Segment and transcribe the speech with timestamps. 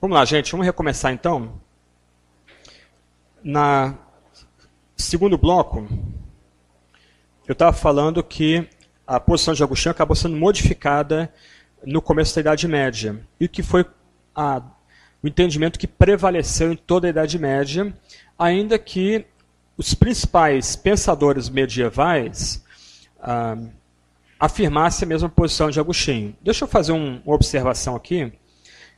[0.00, 1.60] Vamos lá, gente, vamos recomeçar então.
[3.42, 3.98] Na
[4.96, 5.88] segundo bloco,
[7.48, 8.64] eu estava falando que
[9.04, 11.34] a posição de Agostinho acabou sendo modificada
[11.84, 13.84] no começo da Idade Média e que foi
[14.36, 14.62] a,
[15.20, 17.92] o entendimento que prevaleceu em toda a Idade Média,
[18.38, 19.26] ainda que
[19.76, 22.64] os principais pensadores medievais
[23.20, 23.56] ah,
[24.38, 26.36] afirmassem a mesma posição de Agostinho.
[26.40, 28.32] Deixa eu fazer um, uma observação aqui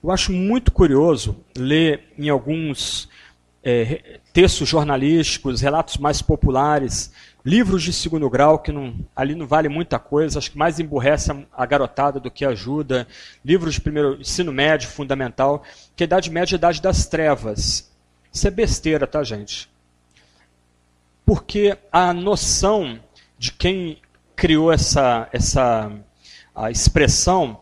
[0.02, 3.08] eu acho muito curioso ler em alguns
[3.62, 7.12] é, textos jornalísticos, relatos mais populares,
[7.44, 11.30] livros de segundo grau, que não, ali não vale muita coisa, acho que mais emburrece
[11.52, 13.06] a, garotada do que ajuda,
[13.44, 15.62] livros de primeiro ensino médio, fundamental,
[15.94, 17.90] que a Idade Média é a Idade das Trevas.
[18.32, 19.68] Isso é besteira, tá, gente?
[21.24, 22.98] Porque a noção
[23.38, 24.00] de quem
[24.34, 25.92] criou essa, essa
[26.54, 27.60] a expressão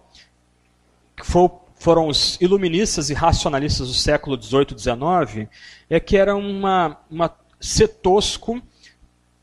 [1.16, 5.48] que foi o foram os iluministas e racionalistas do século XVIII e XIX,
[5.88, 8.60] é que era uma, uma ser tosco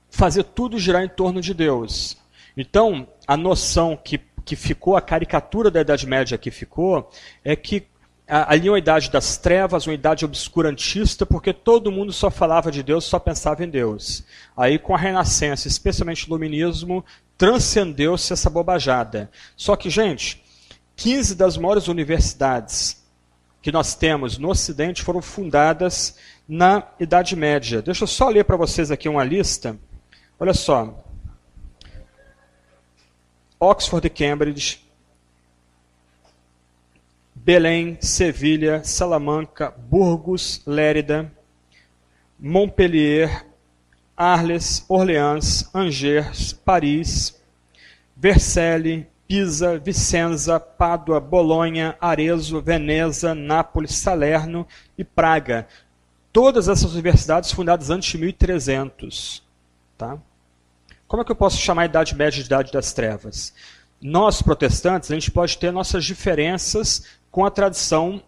[0.09, 2.17] fazer tudo girar em torno de Deus.
[2.55, 7.09] Então, a noção que, que ficou, a caricatura da Idade Média que ficou,
[7.43, 7.87] é que
[8.27, 12.81] ali é uma idade das trevas, uma idade obscurantista, porque todo mundo só falava de
[12.81, 14.23] Deus, só pensava em Deus.
[14.57, 17.05] Aí, com a Renascença, especialmente o Iluminismo,
[17.37, 19.29] transcendeu-se essa bobajada.
[19.55, 20.43] Só que, gente,
[20.95, 23.03] 15 das maiores universidades
[23.61, 27.81] que nós temos no Ocidente foram fundadas na Idade Média.
[27.81, 29.77] Deixa eu só ler para vocês aqui uma lista.
[30.39, 31.03] Olha só.
[33.59, 34.85] Oxford e Cambridge,
[37.33, 41.31] Belém, Sevilha, Salamanca, Burgos, Lérida,
[42.39, 43.45] Montpellier,
[44.15, 47.41] Arles, Orleans, Angers, Paris,
[48.15, 55.67] Vercelli, Pisa, Vicenza, Pádua, Bolonha, Arezzo, Veneza, Nápoles, Salerno e Praga.
[56.31, 59.43] Todas essas universidades fundadas antes de 1300.
[59.97, 60.17] Tá?
[61.07, 63.53] Como é que eu posso chamar a Idade Média de Idade das Trevas?
[64.01, 68.21] Nós, protestantes, a gente pode ter nossas diferenças com a tradição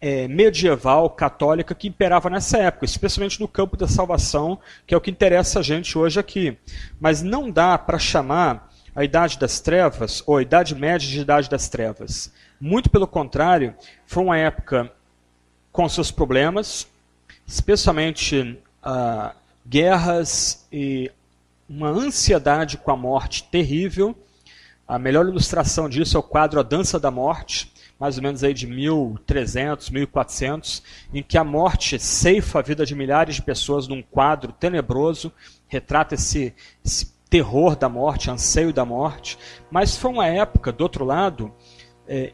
[0.00, 5.00] é, medieval, católica, que imperava nessa época, especialmente no campo da salvação, que é o
[5.00, 6.58] que interessa a gente hoje aqui.
[7.00, 11.50] Mas não dá para chamar a Idade das Trevas, ou a Idade Média de Idade
[11.50, 12.32] das Trevas.
[12.60, 13.74] Muito pelo contrário,
[14.06, 14.90] foi uma época
[15.72, 16.86] com seus problemas,
[17.46, 19.34] especialmente uh,
[19.66, 21.10] guerras e
[21.68, 24.16] uma ansiedade com a morte terrível.
[24.86, 28.52] A melhor ilustração disso é o quadro A Dança da Morte, mais ou menos aí
[28.52, 30.82] de 1300, 1400,
[31.12, 35.32] em que a morte ceifa a vida de milhares de pessoas num quadro tenebroso,
[35.66, 39.36] retrata esse, esse terror da morte, anseio da morte,
[39.68, 41.52] mas foi uma época, do outro lado,
[42.06, 42.32] é,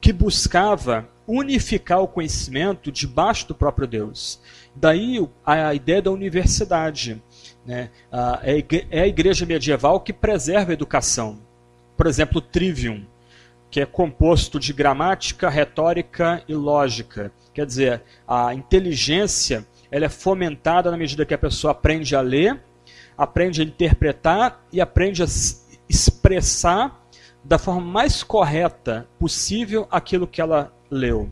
[0.00, 4.40] que buscava unificar o conhecimento debaixo do próprio Deus.
[4.74, 7.22] Daí a ideia da universidade.
[7.66, 7.90] Né?
[8.42, 11.38] É, é a igreja medieval que preserva a educação.
[11.98, 13.04] Por exemplo, o trivium,
[13.70, 17.30] que é composto de gramática, retórica e lógica.
[17.52, 22.58] Quer dizer, a inteligência ela é fomentada na medida que a pessoa aprende a ler
[23.16, 25.26] aprende a interpretar e aprende a
[25.88, 27.00] expressar
[27.42, 31.30] da forma mais correta possível aquilo que ela leu.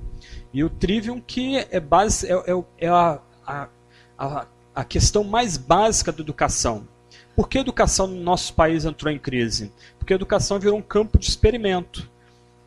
[0.53, 3.19] E o trivium que é, base, é, é, é a,
[4.19, 6.87] a, a, questão mais básica da educação.
[7.35, 9.73] Por que a educação no nosso país entrou em crise?
[9.99, 12.09] Porque a educação virou um campo de experimento.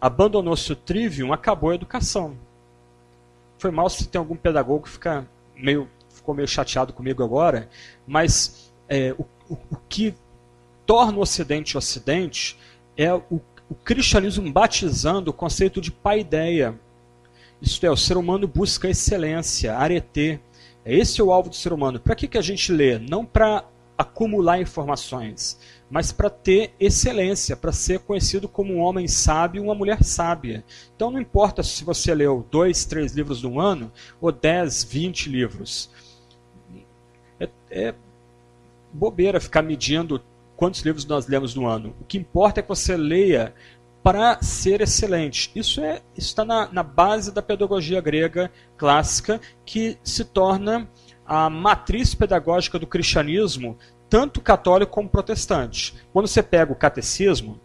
[0.02, 2.36] Abandonou-se o trivium, acabou a educação.
[3.60, 7.70] Foi mal se tem algum pedagogo que fica meio, ficou meio chateado comigo agora,
[8.08, 10.14] mas é, o, o, o, que
[10.86, 12.58] torna o Ocidente Ocidente
[12.96, 16.80] é o, o cristianismo batizando o conceito de paideia.
[17.62, 20.40] Isto é, o ser humano busca excelência, arete.
[20.84, 22.00] É esse é o alvo do ser humano.
[22.00, 23.00] Para que, que a gente lê?
[23.00, 23.66] Não para
[23.98, 25.58] acumular informações,
[25.90, 30.64] mas para ter excelência, para ser conhecido como um homem sábio, uma mulher sábia.
[30.96, 35.90] Então não importa se você leu dois, três livros no ano ou dez, vinte livros.
[37.40, 37.96] É, é,
[38.96, 40.22] bobeira ficar medindo
[40.56, 41.96] quantos livros nós lemos no ano.
[42.00, 43.54] O que importa é que você leia
[44.02, 45.52] para ser excelente.
[45.56, 50.88] Isso é está na, na base da pedagogia grega clássica, que se torna
[51.26, 53.78] a matriz pedagógica do cristianismo,
[54.08, 55.96] tanto católico como protestante.
[56.14, 57.60] Quando você pega o catecismo,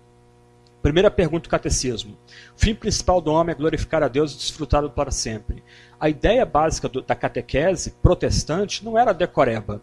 [0.83, 2.17] primeira pergunta do catecismo:
[2.57, 5.63] o fim principal do homem é glorificar a Deus e desfrutá-lo para sempre.
[6.01, 9.83] A ideia básica do, da catequese protestante não era decoreba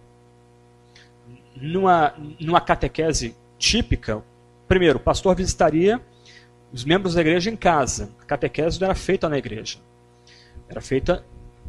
[1.61, 4.23] numa, numa catequese típica,
[4.67, 6.01] primeiro, o pastor visitaria
[6.71, 8.09] os membros da igreja em casa.
[8.21, 9.79] A catequese não era feita na igreja.
[10.69, 11.25] Era feita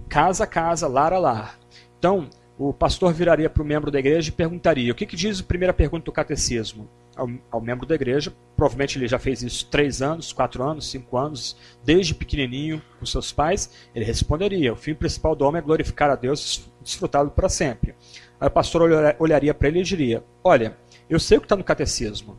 [0.08, 1.58] casa a casa, lar a lar.
[1.99, 5.40] Então, o pastor viraria para o membro da igreja e perguntaria: o que, que diz
[5.40, 6.88] a primeira pergunta do catecismo?
[7.14, 11.17] Ao, ao, membro da igreja, provavelmente ele já fez isso três anos, quatro anos, cinco
[11.17, 16.11] anos, desde pequenininho com seus pais, ele responderia: o fim principal do homem é glorificar
[16.11, 17.94] a Deus e desfrutá-lo para sempre.
[18.40, 18.82] Aí o pastor
[19.19, 20.76] olharia para ele e diria: Olha,
[21.08, 22.38] eu sei o que está no catecismo,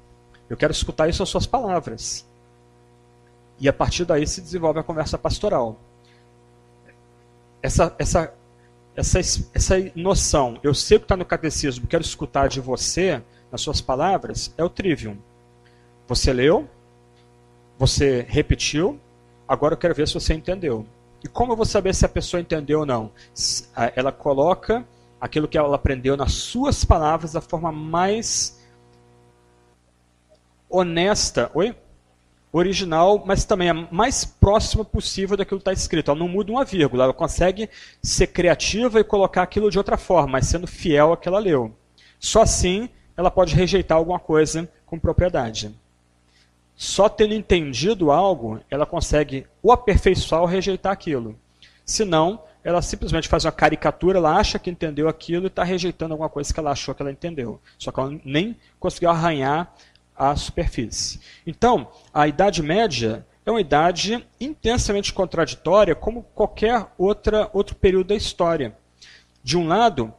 [0.50, 2.28] eu quero escutar isso às suas palavras.
[3.60, 5.78] E a partir daí se desenvolve a conversa pastoral.
[7.62, 8.34] Essa, essa
[9.00, 9.20] essa,
[9.54, 13.80] essa noção, eu sei o que está no catecismo, quero escutar de você, nas suas
[13.80, 15.18] palavras, é o trivium.
[16.08, 16.68] Você leu,
[17.78, 19.00] você repetiu,
[19.48, 20.86] agora eu quero ver se você entendeu.
[21.24, 23.12] E como eu vou saber se a pessoa entendeu ou não?
[23.96, 24.86] Ela coloca
[25.20, 28.60] aquilo que ela aprendeu nas suas palavras da forma mais
[30.70, 31.52] honesta.
[31.54, 31.76] Oi?
[32.52, 36.10] original, mas também a mais próxima possível daquilo que está escrito.
[36.10, 37.70] Ela não muda uma vírgula, ela consegue
[38.02, 41.72] ser criativa e colocar aquilo de outra forma, mas sendo fiel ao que ela leu.
[42.20, 45.76] Só assim ela pode rejeitar alguma coisa com propriedade.
[46.76, 51.38] Só tendo entendido algo, ela consegue ou aperfeiçoar ou rejeitar aquilo.
[51.86, 56.30] Senão, ela simplesmente faz uma caricatura, ela acha que entendeu aquilo e está rejeitando alguma
[56.30, 57.60] coisa que ela achou que ela entendeu.
[57.78, 59.74] Só que ela nem conseguiu arranhar
[60.16, 61.20] à superfície.
[61.48, 68.16] Então, a Idade Média é uma idade intensamente contraditória, como qualquer outra, outro período da
[68.16, 68.78] história.
[69.44, 70.14] De um lado,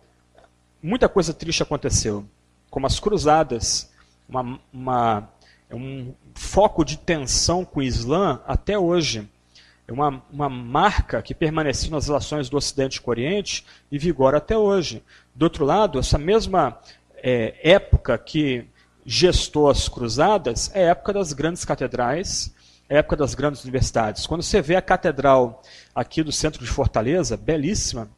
[0.82, 2.25] muita coisa triste aconteceu,
[2.69, 3.93] como as cruzadas,
[4.29, 5.29] uma, uma,
[5.70, 9.29] um foco de tensão com o Islã até hoje.
[9.91, 14.39] É uma, uma marca que permaneceu nas relações do Ocidente com o Oriente e vigora
[14.39, 15.03] até hoje.
[15.35, 16.79] Do outro lado, essa mesma
[17.17, 18.65] é, época que
[19.05, 22.55] gestou as cruzadas é a época das grandes catedrais,
[22.89, 24.29] é a época das grandes universidades.
[24.29, 25.61] Quando você vê a catedral
[25.93, 28.09] aqui do centro de Fortaleza, belíssima,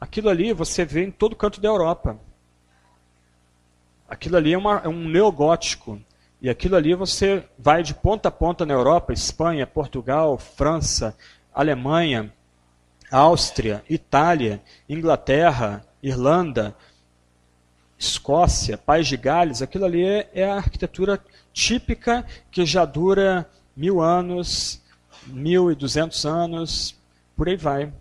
[0.00, 2.18] aquilo ali você vê em todo canto da Europa.
[4.08, 6.00] Aquilo ali é, uma, é um neogótico.
[6.40, 11.16] E aquilo ali você vai de ponta a ponta na Europa, Espanha, Portugal, França,
[11.52, 12.32] Alemanha,
[13.10, 16.76] Áustria, Itália, Inglaterra, Irlanda,
[17.98, 21.20] Escócia, País de Gales, aquilo ali é, é a arquitetura
[21.52, 24.80] típica que já dura mil anos,
[25.26, 26.94] mil e duzentos anos,
[27.36, 27.92] por aí vai.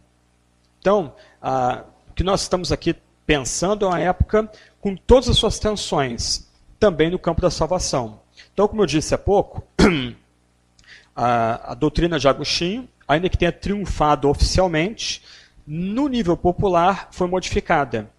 [0.80, 2.95] Então, a, o que nós estamos aqui
[3.25, 4.50] pensando é uma época
[4.80, 6.48] com todas as suas tensões,
[6.80, 8.27] também no campo da salvação.
[8.57, 9.62] Então, como eu disse há pouco,
[11.15, 15.21] a, a doutrina de Agostinho, ainda que tenha triunfado oficialmente,
[15.68, 18.09] no nível popular foi modificada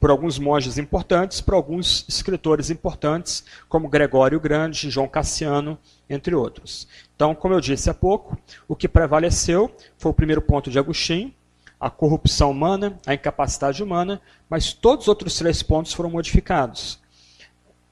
[0.00, 5.78] por alguns monges importantes, por alguns escritores importantes, como Gregório Grande, João Cassiano,
[6.10, 6.88] entre outros.
[7.14, 8.36] Então, como eu disse há pouco,
[8.66, 11.32] o que prevaleceu foi o primeiro ponto de Agostinho,
[11.78, 16.98] a corrupção humana, a incapacidade humana, mas todos os outros três pontos foram modificados.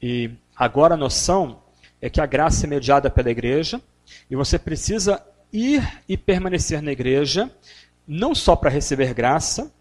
[0.02, 1.62] E agora a noção
[2.04, 3.80] é que a graça é mediada pela igreja,
[4.30, 7.50] e você precisa ir e permanecer na igreja,
[8.06, 9.72] não só para receber graça,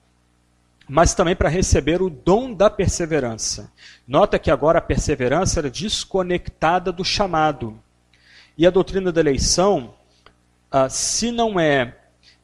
[0.87, 3.69] mas também para receber o dom da perseverança.
[4.07, 7.77] Nota que agora a perseverança era desconectada do chamado.
[8.57, 9.93] E a doutrina da eleição,
[10.71, 11.93] ah, se não é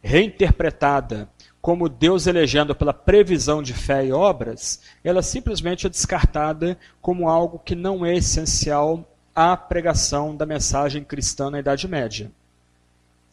[0.03, 1.29] reinterpretada
[1.61, 7.59] como Deus elegendo pela previsão de fé e obras, ela simplesmente é descartada como algo
[7.59, 9.05] que não é essencial
[9.35, 12.31] à pregação da mensagem cristã na Idade Média.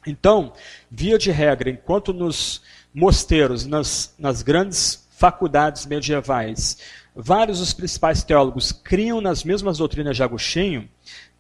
[0.07, 0.53] Então,
[0.91, 2.63] via de regra, enquanto nos
[2.95, 6.79] mosteiros, nas, nas grandes faculdades medievais,
[7.15, 10.89] vários dos principais teólogos criam nas mesmas doutrinas de Agostinho,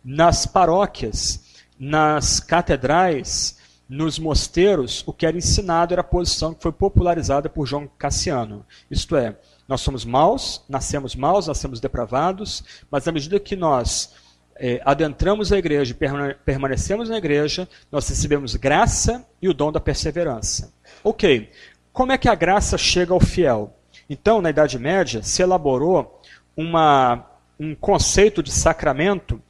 [0.04, 1.44] nas paróquias,
[1.78, 3.56] nas catedrais,
[3.88, 8.66] nos mosteiros, o que era ensinado era a posição que foi popularizada por João Cassiano.
[8.90, 9.36] Isto é,
[9.68, 14.12] nós somos maus, nascemos maus, nascemos depravados, mas à medida que nós
[14.58, 19.80] é, adentramos a igreja e permanecemos na igreja, nós recebemos graça e o dom da
[19.80, 20.72] perseverança.
[21.04, 21.50] Ok,
[21.92, 23.74] como é que a graça chega ao fiel?
[24.08, 26.20] Então, na Idade Média, se elaborou
[26.56, 27.26] uma,
[27.58, 29.42] um conceito de sacramento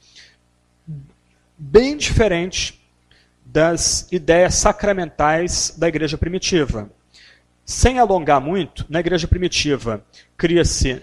[1.58, 2.82] bem diferente
[3.44, 6.90] das ideias sacramentais da igreja primitiva.
[7.64, 10.04] Sem alongar muito, na igreja primitiva
[10.36, 11.02] cria-se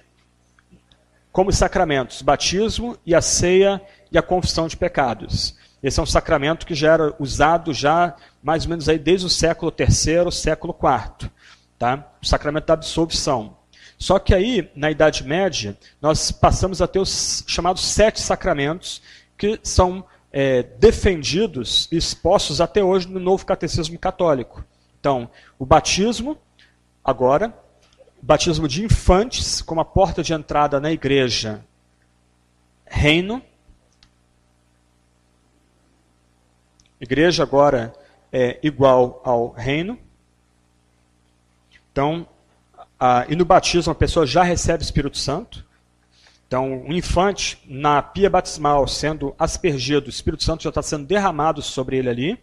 [1.33, 5.57] como sacramentos batismo e a ceia e a confissão de pecados.
[5.81, 9.29] Esse é um sacramento que já era usado já mais ou menos aí desde o
[9.29, 11.29] século III, século IV.
[11.77, 12.07] Tá?
[12.21, 13.57] O sacramento da absolvição.
[13.97, 19.01] Só que aí, na Idade Média, nós passamos a ter os chamados sete sacramentos,
[19.37, 24.63] que são é, defendidos e expostos até hoje no novo catecismo católico.
[24.99, 26.37] Então, o batismo,
[27.03, 27.53] agora,
[28.25, 31.63] batismo de infantes como a porta de entrada na igreja,
[32.85, 33.41] reino.
[37.01, 37.93] Igreja agora
[38.31, 39.99] é igual ao reino.
[41.91, 42.25] Então,
[42.97, 45.65] a, e no batismo a pessoa já recebe o Espírito Santo.
[46.47, 51.61] Então, um infante, na pia batismal, sendo aspergido, o Espírito Santo já está sendo derramado
[51.61, 52.39] sobre ele ali.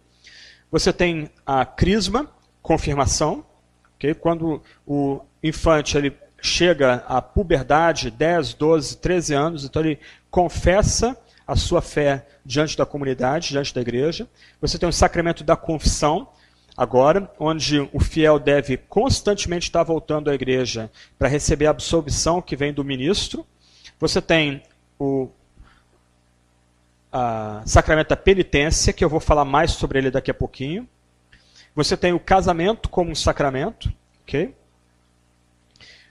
[0.71, 3.47] Você tem a crisma, confirmação,
[3.97, 4.13] okay?
[4.13, 9.99] quando o infante ele chega à puberdade, 10, 12, 13 anos, então ele
[10.31, 11.17] confessa
[11.47, 14.29] a sua fé diante da comunidade, diante da igreja.
[14.61, 16.29] Você tem o sacramento da confissão,
[16.77, 22.57] agora, onde o fiel deve constantemente estar voltando à igreja para receber a absolvição que
[22.57, 23.45] vem do ministro.
[23.99, 24.63] Você tem
[24.99, 25.29] o
[27.67, 30.89] sacramento da penitência, que eu vou falar mais sobre ele daqui a pouquinho.
[31.75, 33.93] Você tem o casamento como um sacramento,
[34.23, 34.55] ok?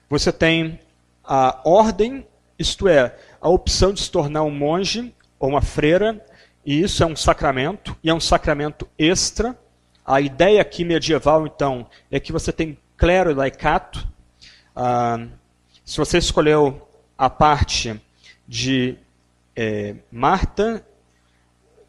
[0.09, 0.79] Você tem
[1.23, 2.25] a ordem,
[2.57, 6.25] isto é, a opção de se tornar um monge ou uma freira,
[6.65, 9.57] e isso é um sacramento, e é um sacramento extra.
[10.03, 14.07] A ideia aqui medieval, então, é que você tem clero e laicato.
[14.75, 15.27] Ah,
[15.85, 18.01] se você escolheu a parte
[18.47, 18.97] de
[19.55, 20.83] é, Marta,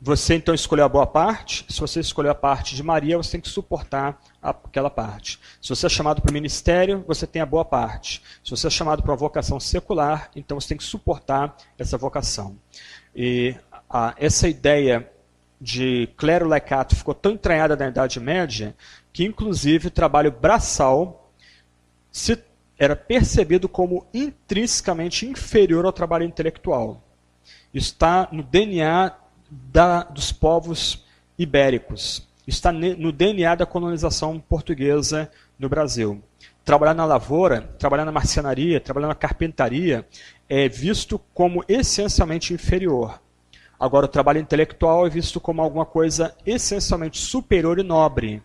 [0.01, 1.65] você então escolheu a boa parte.
[1.69, 5.39] Se você escolheu a parte de Maria, você tem que suportar aquela parte.
[5.61, 8.23] Se você é chamado para o ministério, você tem a boa parte.
[8.43, 12.57] Se você é chamado para uma vocação secular, então você tem que suportar essa vocação.
[13.15, 13.55] E
[14.17, 15.11] essa ideia
[15.61, 18.75] de clero laicato ficou tão entranhada na Idade Média
[19.13, 21.31] que, inclusive, o trabalho braçal
[22.11, 22.43] se
[22.79, 27.03] era percebido como intrinsecamente inferior ao trabalho intelectual.
[27.75, 29.15] Está no DNA
[29.51, 31.05] da, dos povos
[31.39, 32.27] ibéricos.
[32.51, 36.21] Está no DNA da colonização portuguesa no Brasil.
[36.65, 40.05] Trabalhar na lavoura, trabalhar na marcenaria, trabalhar na carpintaria
[40.49, 43.23] é visto como essencialmente inferior.
[43.79, 48.43] Agora, o trabalho intelectual é visto como alguma coisa essencialmente superior e nobre.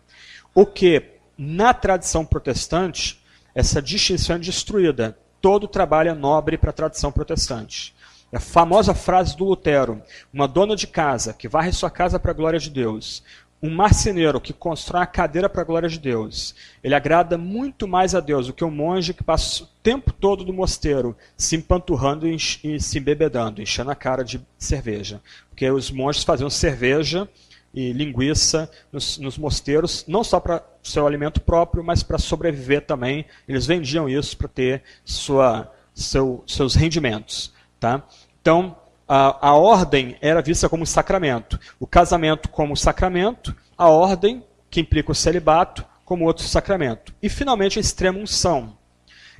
[0.54, 1.02] O que,
[1.36, 3.20] na tradição protestante,
[3.56, 5.18] essa distinção é destruída.
[5.40, 7.92] Todo trabalho é nobre para a tradição protestante.
[8.32, 12.34] A famosa frase do Lutero: uma dona de casa que varre sua casa para a
[12.34, 13.22] glória de Deus,
[13.62, 18.14] um marceneiro que constrói a cadeira para a glória de Deus, ele agrada muito mais
[18.14, 22.28] a Deus do que um monge que passa o tempo todo no mosteiro se empanturrando
[22.28, 25.20] e, se embebedando, enchendo a cara de cerveja.
[25.48, 27.28] Porque os monges faziam cerveja
[27.72, 33.26] e linguiça nos, nos mosteiros, não só para seu alimento próprio, mas para sobreviver também.
[33.46, 37.52] Eles vendiam isso para ter sua, seu, seus rendimentos.
[37.78, 38.02] Tá?
[38.40, 38.76] Então,
[39.08, 45.12] a, a ordem era vista como sacramento, o casamento como sacramento, a ordem, que implica
[45.12, 47.14] o celibato, como outro sacramento.
[47.22, 48.76] E, finalmente, a extrema unção.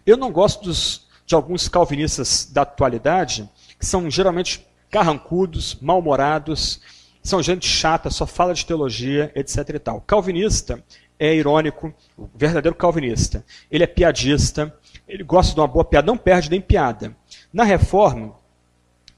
[0.05, 6.81] Eu não gosto dos, de alguns calvinistas da atualidade, que são geralmente carrancudos, mal-humorados,
[7.23, 9.69] são gente chata, só fala de teologia, etc.
[9.71, 10.01] E tal.
[10.01, 10.83] Calvinista
[11.19, 13.45] é irônico, o verdadeiro calvinista.
[13.71, 14.73] Ele é piadista,
[15.09, 17.17] ele gosta de uma boa piada, não perde nem piada.
[17.53, 18.35] Na reforma,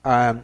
[0.02, 0.36] a,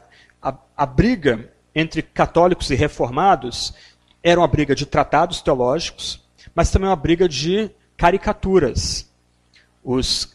[0.42, 3.74] a, a briga entre católicos e reformados
[4.22, 6.22] era uma briga de tratados teológicos,
[6.54, 9.10] mas também uma briga de caricaturas.
[9.82, 10.34] Os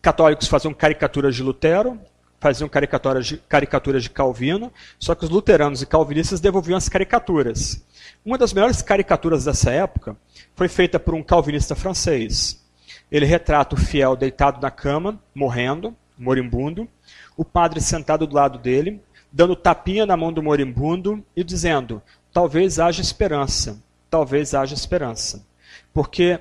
[0.00, 2.00] católicos faziam caricaturas de Lutero,
[2.40, 7.84] faziam caricaturas de, caricaturas de Calvino, só que os luteranos e calvinistas devolviam as caricaturas.
[8.24, 10.16] Uma das melhores caricaturas dessa época
[10.56, 12.64] foi feita por um calvinista francês.
[13.12, 16.88] Ele retrata o fiel deitado na cama, morrendo, moribundo,
[17.40, 19.00] o padre sentado do lado dele,
[19.32, 25.46] dando tapinha na mão do moribundo e dizendo: talvez haja esperança, talvez haja esperança.
[25.90, 26.38] Porque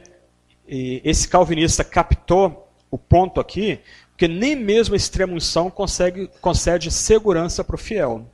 [0.68, 3.80] esse calvinista captou o ponto aqui
[4.10, 8.30] porque nem mesmo a extrema unção consegue, concede segurança para o fiel.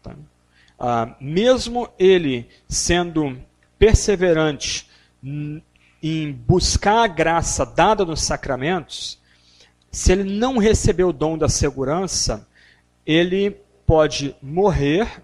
[0.00, 0.14] Tá?
[0.78, 3.36] Ah, mesmo ele sendo
[3.76, 4.88] perseverante
[6.00, 9.18] em buscar a graça dada nos sacramentos,
[9.94, 12.46] se ele não receber o dom da segurança,
[13.06, 15.22] ele pode morrer,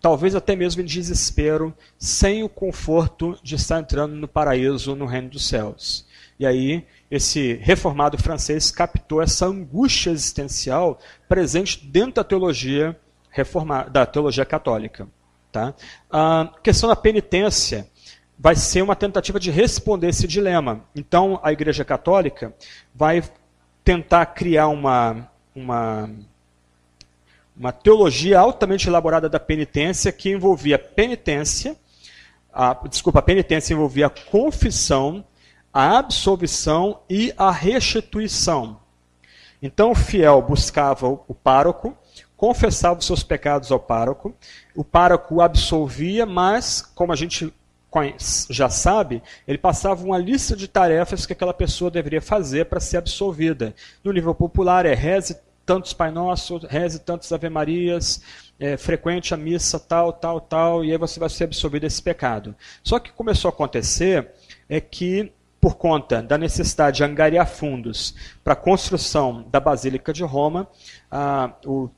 [0.00, 5.30] talvez até mesmo em desespero, sem o conforto de estar entrando no paraíso, no reino
[5.30, 6.06] dos céus.
[6.38, 12.98] E aí esse reformado francês captou essa angústia existencial presente dentro da teologia
[13.30, 15.08] reformada, da teologia católica.
[15.50, 15.74] Tá?
[16.10, 17.86] A questão da penitência
[18.38, 20.84] vai ser uma tentativa de responder esse dilema.
[20.96, 22.54] Então, a Igreja Católica
[22.94, 23.22] vai
[23.84, 26.10] tentar criar uma, uma,
[27.56, 31.76] uma teologia altamente elaborada da penitência que envolvia penitência,
[32.52, 35.24] a, desculpa, a penitência envolvia a confissão,
[35.72, 38.78] a absolvição e a restituição.
[39.60, 41.96] Então o fiel buscava o pároco,
[42.36, 44.34] confessava os seus pecados ao pároco,
[44.74, 47.52] o pároco o absolvia, mas, como a gente
[48.48, 52.96] já sabe, ele passava uma lista de tarefas que aquela pessoa deveria fazer para ser
[52.96, 53.74] absolvida.
[54.02, 58.22] No nível popular é reze tantos Pai Nosso, reze tantos Ave Marias,
[58.58, 62.54] é, frequente a missa tal, tal, tal, e aí você vai ser absolvido desse pecado.
[62.82, 64.30] Só que começou a acontecer
[64.68, 70.24] é que por conta da necessidade de angariar fundos para a construção da Basílica de
[70.24, 70.68] Roma,
[71.08, 71.88] ah, o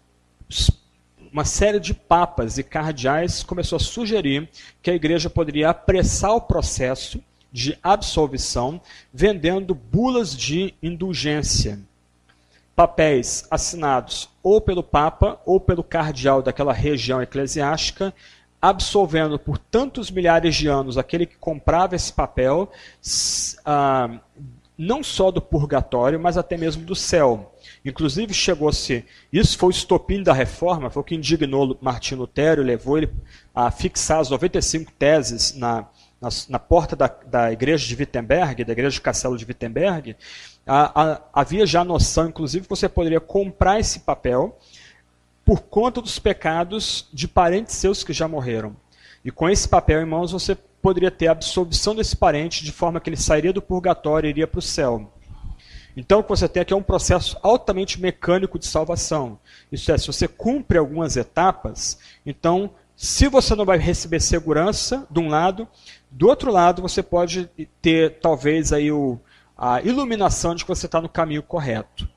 [1.34, 4.48] uma série de papas e cardeais começou a sugerir
[4.80, 7.20] que a igreja poderia apressar o processo
[7.52, 8.80] de absolvição
[9.12, 11.80] vendendo bulas de indulgência.
[12.76, 18.14] Papéis assinados ou pelo Papa ou pelo cardeal daquela região eclesiástica,
[18.62, 22.70] absolvendo por tantos milhares de anos aquele que comprava esse papel,
[23.64, 24.20] ah,
[24.78, 27.53] não só do purgatório, mas até mesmo do céu.
[27.84, 32.96] Inclusive chegou-se, isso foi o estopim da reforma, foi o que indignou Martinho Lutero levou
[32.96, 33.10] ele
[33.54, 35.86] a fixar as 95 teses na,
[36.18, 40.16] na, na porta da, da, igreja de Wittenberg, da igreja de Castelo de Wittenberg.
[40.66, 44.58] A, a, havia já a noção, inclusive, que você poderia comprar esse papel
[45.44, 48.74] por conta dos pecados de parentes seus que já morreram.
[49.22, 52.98] E com esse papel em mãos você poderia ter a absolvição desse parente de forma
[52.98, 55.10] que ele sairia do purgatório e iria para o céu.
[55.96, 59.38] Então, o que você tem aqui é um processo altamente mecânico de salvação.
[59.70, 65.20] Isso é, se você cumpre algumas etapas, então, se você não vai receber segurança, de
[65.20, 65.68] um lado,
[66.10, 67.48] do outro lado, você pode
[67.80, 69.18] ter, talvez, aí o,
[69.56, 72.08] a iluminação de que você está no caminho correto.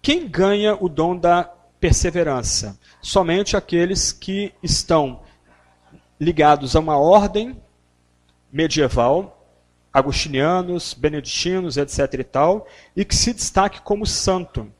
[0.00, 1.44] Quem ganha o dom da
[1.80, 2.78] perseverança?
[3.00, 5.22] Somente aqueles que estão
[6.20, 7.56] ligados a uma ordem
[8.52, 9.41] medieval
[9.92, 12.14] agostinianos, beneditinos, etc.
[12.14, 14.70] e tal, e que se destaque como santo.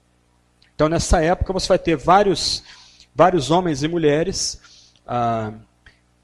[0.75, 2.65] Então, nessa época, você vai ter vários,
[3.15, 4.61] vários homens e mulheres
[5.07, 5.53] ah,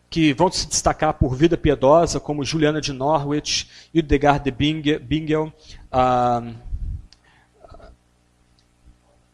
[0.08, 5.52] que vão se destacar por vida piedosa, como Juliana de Norwich, Hildegard de Bingel,
[5.92, 6.42] ah,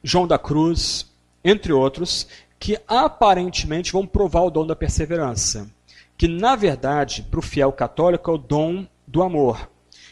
[0.02, 1.10] João da Cruz,
[1.42, 2.26] entre outros,
[2.58, 5.70] que aparentemente vão provar o dom da perseverança.
[6.16, 9.70] Que, na verdade, para o fiel católico, é o dom do amor,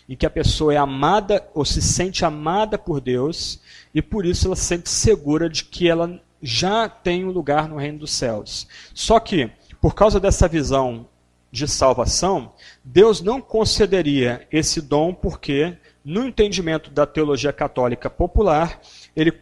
[0.09, 3.61] em que a pessoa é amada ou se sente amada por Deus
[3.95, 7.77] e por isso ela se sente segura de que ela já tem um lugar no
[7.77, 8.67] reino dos céus.
[8.93, 9.51] Só que,
[9.81, 11.07] por causa dessa visão
[11.53, 12.53] de salvação,
[12.83, 18.81] Deus não concederia esse dom porque, no entendimento da teologia católica popular,
[19.15, 19.33] ele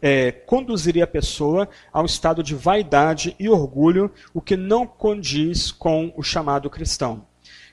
[0.00, 5.70] é, conduziria a pessoa a um estado de vaidade e orgulho, o que não condiz
[5.70, 7.27] com o chamado cristão.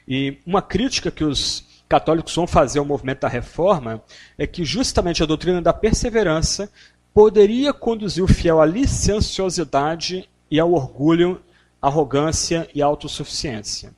[0.07, 4.03] E uma crítica que os católicos vão fazer ao movimento da reforma
[4.37, 6.69] é que justamente a doutrina da perseverança
[7.13, 11.41] poderia conduzir o fiel à licenciosidade e ao orgulho,
[11.81, 13.93] arrogância e autossuficiência.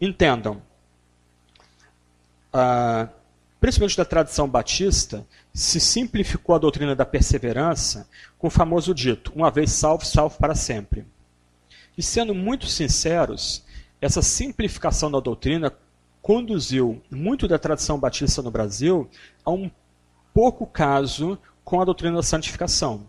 [0.00, 0.62] Entendam,
[2.52, 3.08] ah,
[3.60, 9.50] principalmente da tradição batista, se simplificou a doutrina da perseverança com o famoso dito: uma
[9.50, 11.06] vez salvo, salvo para sempre.
[11.96, 13.64] E sendo muito sinceros,
[14.00, 15.72] essa simplificação da doutrina
[16.22, 19.08] conduziu muito da tradição batista no Brasil
[19.44, 19.70] a um
[20.32, 23.06] pouco caso com a doutrina da santificação.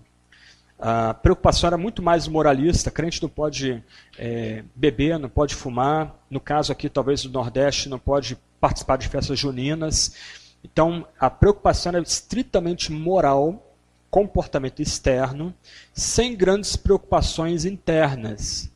[0.80, 3.84] A preocupação era muito mais moralista, crente não pode
[4.18, 9.10] é, beber, não pode fumar, no caso aqui talvez do Nordeste não pode participar de
[9.10, 10.16] festas juninas.
[10.64, 13.76] Então a preocupação era estritamente moral,
[14.10, 15.54] comportamento externo,
[15.94, 18.72] sem grandes preocupações internas.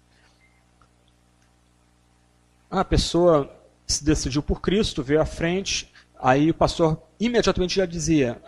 [2.73, 3.55] A pessoa
[3.85, 8.41] se decidiu por Cristo, veio à frente, aí o pastor imediatamente já dizia: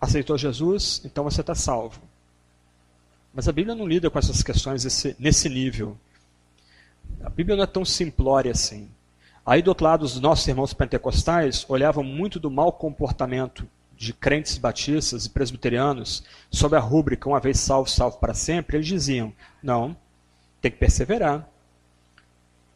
[0.00, 2.00] aceitou Jesus, então você está salvo.
[3.34, 5.98] Mas a Bíblia não lida com essas questões esse, nesse nível.
[7.24, 8.88] A Bíblia não é tão simplória assim.
[9.44, 14.56] Aí do outro lado, os nossos irmãos pentecostais olhavam muito do mau comportamento de crentes
[14.56, 18.76] batistas e presbiterianos sob a rúbrica uma vez salvo, salvo para sempre.
[18.76, 19.96] Eles diziam: não,
[20.60, 21.48] tem que perseverar.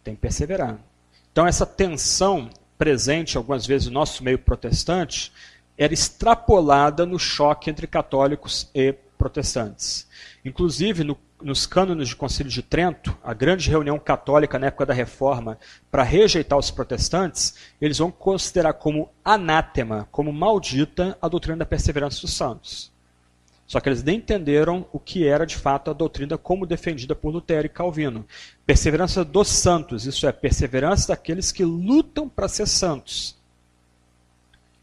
[0.03, 0.88] Tem que perseverar.
[1.33, 5.33] Então, essa tensão presente algumas vezes no nosso meio protestante
[5.77, 10.09] era extrapolada no choque entre católicos e protestantes.
[10.45, 14.95] Inclusive, no, nos cânones de Concílio de Trento, a grande reunião católica na época da
[14.95, 15.59] Reforma,
[15.91, 22.21] para rejeitar os protestantes, eles vão considerar como anátema, como maldita, a doutrina da perseverança
[22.21, 22.93] dos santos.
[23.69, 27.31] Só que eles nem entenderam o que era de fato a doutrina como defendida por
[27.31, 28.25] Lutero e Calvino.
[28.65, 33.37] Perseverança dos santos, isso é, perseverança daqueles que lutam para ser santos.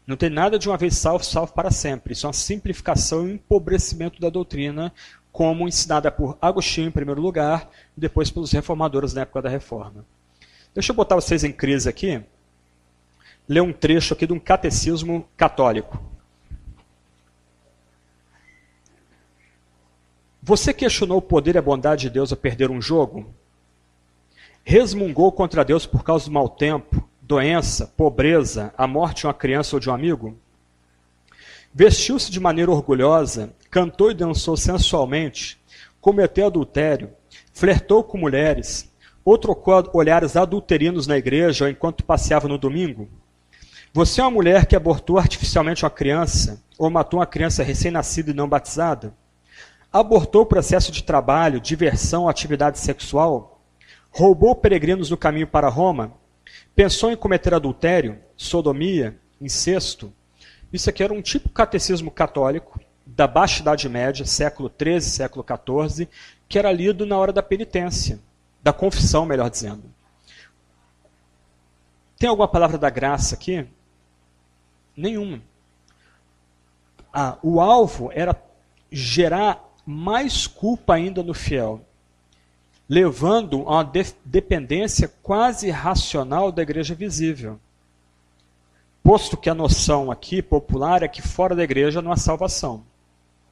[0.06, 2.12] Não tem nada de uma vez salvo, salvo para sempre.
[2.12, 4.92] Isso é uma simplificação e um empobrecimento da doutrina,
[5.32, 10.06] como ensinada por Agostinho em primeiro lugar, e depois pelos reformadores na época da Reforma.
[10.72, 12.22] Deixa eu botar vocês em crise aqui.
[13.48, 16.15] Ler um trecho aqui de um catecismo católico.
[20.48, 23.26] Você questionou o poder e a bondade de Deus a perder um jogo?
[24.62, 29.74] Resmungou contra Deus por causa do mau tempo, doença, pobreza, a morte de uma criança
[29.74, 30.38] ou de um amigo?
[31.74, 35.60] Vestiu-se de maneira orgulhosa, cantou e dançou sensualmente,
[36.00, 37.10] cometeu adultério,
[37.52, 38.88] flertou com mulheres,
[39.24, 43.08] ou trocou olhares adulterinos na igreja enquanto passeava no domingo?
[43.92, 48.34] Você é uma mulher que abortou artificialmente uma criança, ou matou uma criança recém-nascida e
[48.34, 49.12] não batizada?
[49.98, 53.62] Abortou o processo de trabalho, diversão, atividade sexual?
[54.10, 56.12] Roubou peregrinos no caminho para Roma?
[56.74, 60.12] Pensou em cometer adultério, sodomia, incesto?
[60.70, 66.10] Isso aqui era um tipo catecismo católico da Baixa Idade Média, século XIII, século XIV,
[66.46, 68.20] que era lido na hora da penitência,
[68.62, 69.84] da confissão, melhor dizendo.
[72.18, 73.66] Tem alguma palavra da graça aqui?
[74.94, 75.40] Nenhuma.
[77.10, 78.36] Ah, o alvo era
[78.92, 81.86] gerar mais culpa ainda no fiel
[82.88, 87.58] levando a uma de dependência quase racional da igreja visível.
[89.02, 92.84] Posto que a noção aqui popular é que fora da igreja não há salvação.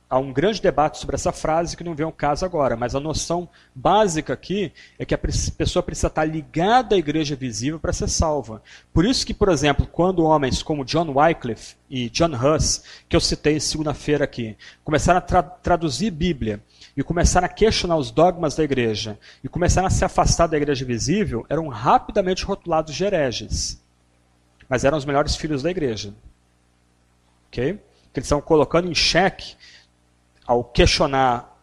[0.08, 3.00] Há um grande debate sobre essa frase que não vem ao caso agora, mas a
[3.00, 8.08] noção básica aqui é que a pessoa precisa estar ligada à igreja visível para ser
[8.08, 8.62] salva.
[8.92, 13.20] Por isso que, por exemplo, quando homens como John Wycliffe e John Huss, que eu
[13.20, 16.62] citei segunda-feira aqui, começaram a tra traduzir Bíblia
[16.94, 20.84] e começaram a questionar os dogmas da igreja e começaram a se afastar da igreja
[20.84, 23.82] visível, eram rapidamente rotulados de hereges.
[24.68, 26.14] Mas eram os melhores filhos da igreja.
[27.48, 27.80] Ok?
[28.12, 29.56] Que eles estão colocando em xeque
[30.46, 31.54] ao questionar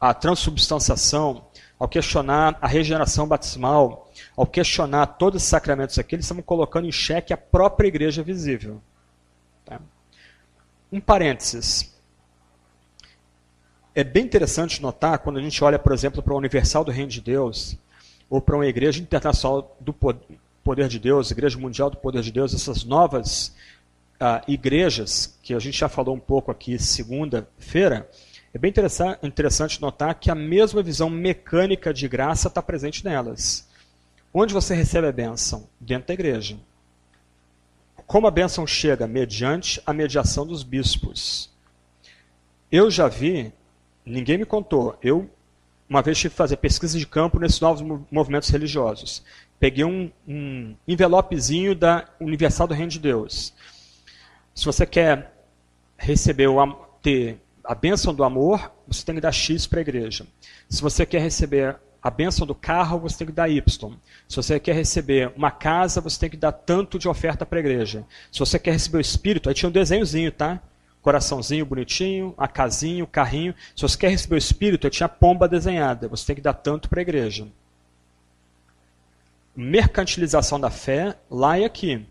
[0.00, 1.44] a transubstanciação,
[1.78, 6.92] ao questionar a regeneração batismal, ao questionar todos os sacramentos aqui, eles estão colocando em
[6.92, 8.80] xeque a própria igreja visível.
[9.64, 9.80] Tá?
[10.90, 11.94] Um parênteses.
[13.94, 17.10] É bem interessante notar, quando a gente olha, por exemplo, para a Universal do Reino
[17.10, 17.76] de Deus,
[18.30, 22.54] ou para uma Igreja Internacional do Poder de Deus, Igreja Mundial do Poder de Deus,
[22.54, 23.54] essas novas
[24.20, 28.08] uh, igrejas, que a gente já falou um pouco aqui segunda-feira,
[28.52, 28.72] é bem
[29.22, 33.68] interessante notar que a mesma visão mecânica de graça está presente nelas.
[34.32, 35.68] Onde você recebe a bênção?
[35.78, 36.56] Dentro da igreja.
[38.06, 39.06] Como a bênção chega?
[39.06, 41.50] Mediante a mediação dos bispos.
[42.70, 43.52] Eu já vi
[44.08, 44.98] Ninguém me contou.
[45.02, 45.28] Eu,
[45.88, 49.22] uma vez, tive que fazer pesquisa de campo nesses novos movimentos religiosos.
[49.60, 53.52] Peguei um, um envelopezinho da Universal do Reino de Deus.
[54.58, 55.32] Se você quer
[55.96, 60.26] receber o, ter a bênção do amor, você tem que dar X para a igreja.
[60.68, 63.62] Se você quer receber a bênção do carro, você tem que dar Y.
[64.28, 67.60] Se você quer receber uma casa, você tem que dar tanto de oferta para a
[67.60, 68.04] igreja.
[68.32, 70.60] Se você quer receber o Espírito, aí tinha um desenhozinho, tá?
[71.02, 73.54] coraçãozinho bonitinho, a casinha, o carrinho.
[73.76, 76.08] Se você quer receber o Espírito, eu tinha pomba desenhada.
[76.08, 77.46] Você tem que dar tanto para a igreja.
[79.54, 82.04] Mercantilização da fé, lá e aqui.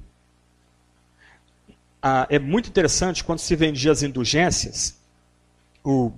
[2.01, 4.97] Ah, é muito interessante quando se vendia as indulgências,
[5.83, 6.11] o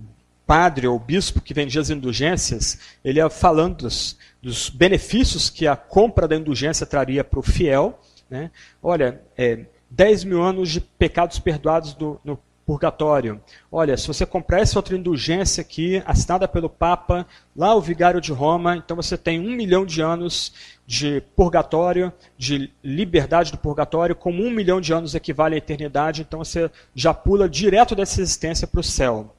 [0.46, 5.68] padre ou o bispo que vendia as indulgências, ele ia falando dos, dos benefícios que
[5.68, 8.00] a compra da indulgência traria para o fiel.
[8.30, 8.50] Né?
[8.82, 13.42] Olha, é, 10 mil anos de pecados perdoados do, no purgatório.
[13.72, 18.32] Olha, se você comprar essa outra indulgência aqui, assinada pelo Papa, lá o vigário de
[18.32, 20.54] Roma, então você tem um milhão de anos
[20.86, 26.44] de purgatório, de liberdade do purgatório, como um milhão de anos equivale à eternidade, então
[26.44, 29.36] você já pula direto dessa existência para o céu.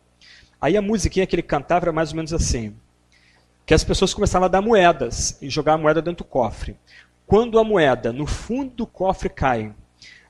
[0.61, 2.75] Aí a musiquinha que ele cantava era mais ou menos assim,
[3.65, 6.77] que as pessoas começavam a dar moedas e jogar a moeda dentro do cofre.
[7.29, 9.73] Quando a moeda no fundo do cofre cai,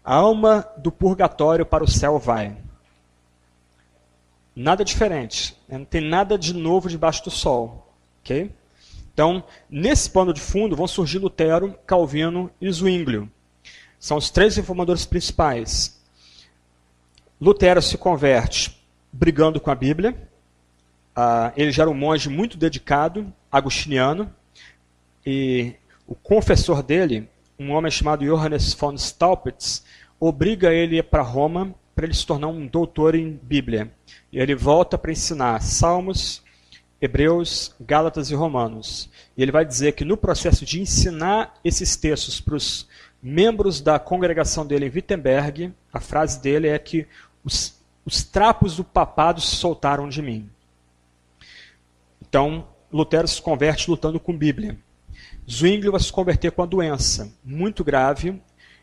[0.05, 2.55] a alma do purgatório para o céu vai.
[4.61, 5.57] Nada diferente.
[5.67, 5.79] Né?
[5.79, 7.91] Não tem nada de novo debaixo do sol.
[8.23, 8.51] Okay?
[9.11, 13.31] Então, nesse pano de fundo vão surgir Lutero, Calvino e Zwinglio.
[13.99, 15.99] São os três reformadores principais.
[17.41, 18.79] Lutero se converte
[19.11, 20.15] brigando com a Bíblia.
[21.17, 24.31] Uh, ele já era um monge muito dedicado, agustiniano.
[25.25, 25.73] E
[26.07, 27.27] o confessor dele,
[27.59, 29.83] um homem chamado Johannes von Staupitz,
[30.21, 33.91] obriga ele para Roma para ele se tornar um doutor em Bíblia.
[34.33, 36.43] E ele volta para ensinar Salmos,
[37.01, 39.09] Hebreus, Gálatas e Romanos.
[39.37, 42.87] E ele vai dizer que no processo de ensinar esses textos para os
[43.23, 47.07] membros da congregação dele em Wittenberg, a frase dele é que
[47.45, 50.49] os, os trapos do papado se soltaram de mim.
[52.21, 54.79] Então, Lutero se converte lutando com Bíblia.
[55.51, 58.41] Zwingli vai se converter com a doença, muito grave,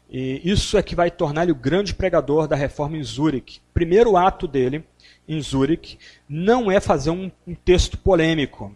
[0.09, 3.61] e isso é que vai tornar ele o grande pregador da reforma em Zurich.
[3.73, 4.83] Primeiro ato dele
[5.27, 8.75] em Zurich não é fazer um, um texto polêmico.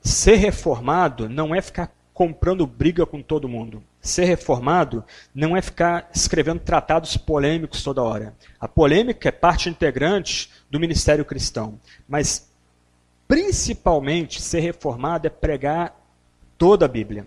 [0.00, 3.82] Ser reformado não é ficar comprando briga com todo mundo.
[4.00, 8.34] Ser reformado não é ficar escrevendo tratados polêmicos toda hora.
[8.60, 11.80] A polêmica é parte integrante do ministério cristão.
[12.08, 12.48] Mas,
[13.26, 15.98] principalmente, ser reformado é pregar
[16.56, 17.26] toda a Bíblia.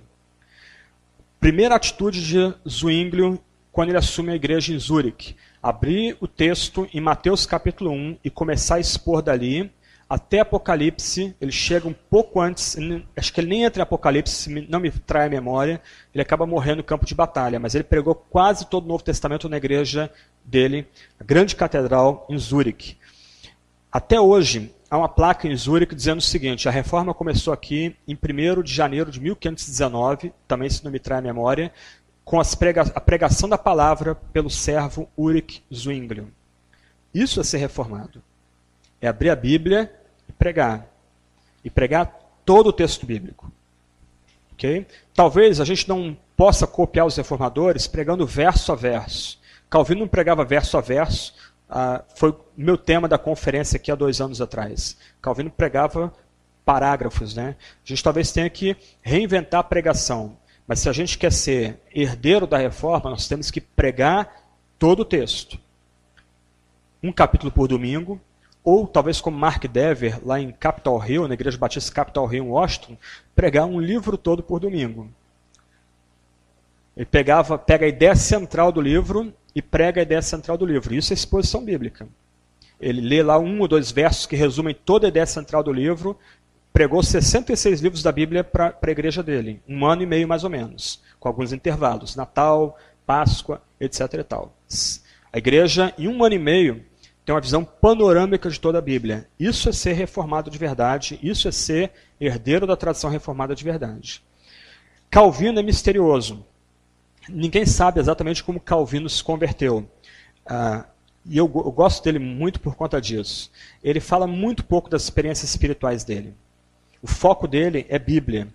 [1.40, 3.40] Primeira atitude de Zwinglio
[3.72, 5.36] quando ele assume a igreja em Zurich.
[5.68, 9.70] Abrir o texto em Mateus capítulo 1 e começar a expor dali
[10.10, 11.36] até Apocalipse.
[11.42, 12.78] Ele chega um pouco antes,
[13.18, 15.82] acho que ele nem entra em Apocalipse, não me trai a memória.
[16.16, 19.50] Ele acaba morrendo no campo de batalha, mas ele pregou quase todo o Novo Testamento
[19.50, 20.10] na igreja
[20.42, 20.88] dele,
[21.20, 22.98] a grande catedral em Zurich.
[23.92, 28.16] Até hoje, há uma placa em Zurich dizendo o seguinte: a reforma começou aqui em
[28.16, 31.74] 1 de janeiro de 1519, também se não me trai a memória,
[32.28, 36.28] com prega a pregação da palavra pelo servo Ulrich Zwingli.
[37.14, 38.22] Isso é ser reformado.
[39.00, 39.90] É abrir a Bíblia
[40.28, 40.86] e pregar.
[41.64, 42.14] E pregar
[42.44, 43.50] todo o texto bíblico.
[44.52, 44.86] Okay?
[45.14, 49.40] Talvez a gente não possa copiar os reformadores pregando verso a verso.
[49.70, 51.34] Calvino não pregava verso a verso,
[51.70, 54.98] ah, foi meu tema da conferência aqui há dois anos atrás.
[55.22, 56.14] Calvino pregava
[56.66, 57.36] parágrafos.
[57.36, 57.56] Né?
[57.86, 60.38] A gente talvez tenha que reinventar a pregação.
[60.68, 64.44] Mas se a gente quer ser herdeiro da reforma, nós temos que pregar
[64.78, 65.58] todo o texto.
[67.02, 68.20] Um capítulo por domingo,
[68.64, 72.50] ou talvez como Mark Dever, lá em Capitol Hill, na Igreja Batista Capitol Hill em
[72.50, 72.98] Washington,
[73.34, 75.10] pregar um livro todo por domingo.
[76.98, 80.94] Ele pegava, pega a ideia central do livro e prega a ideia central do livro.
[80.94, 82.10] Isso é exposição bíblica.
[82.82, 86.18] Ele lê lá um ou dois versos que resumem toda a ideia central do livro
[86.74, 90.50] pregou 66 livros da Bíblia para a igreja dele, um ano e meio mais ou
[90.50, 94.02] menos, com alguns intervalos, Natal, Páscoa, etc.
[94.14, 94.54] E tal.
[95.32, 96.86] A igreja, em um ano e meio,
[97.26, 99.28] tem uma visão panorâmica de toda a Bíblia.
[99.40, 104.24] Isso é ser reformado de verdade, isso é ser herdeiro da tradição reformada de verdade.
[105.10, 106.46] Calvino é misterioso.
[107.30, 109.90] Ninguém sabe exatamente como Calvino se converteu.
[110.46, 110.86] Ah,
[111.26, 113.52] e eu, eu gosto dele muito por conta disso.
[113.84, 116.34] Ele fala muito pouco das experiências espirituais dele.
[117.08, 118.50] O foco dele é Bíblia.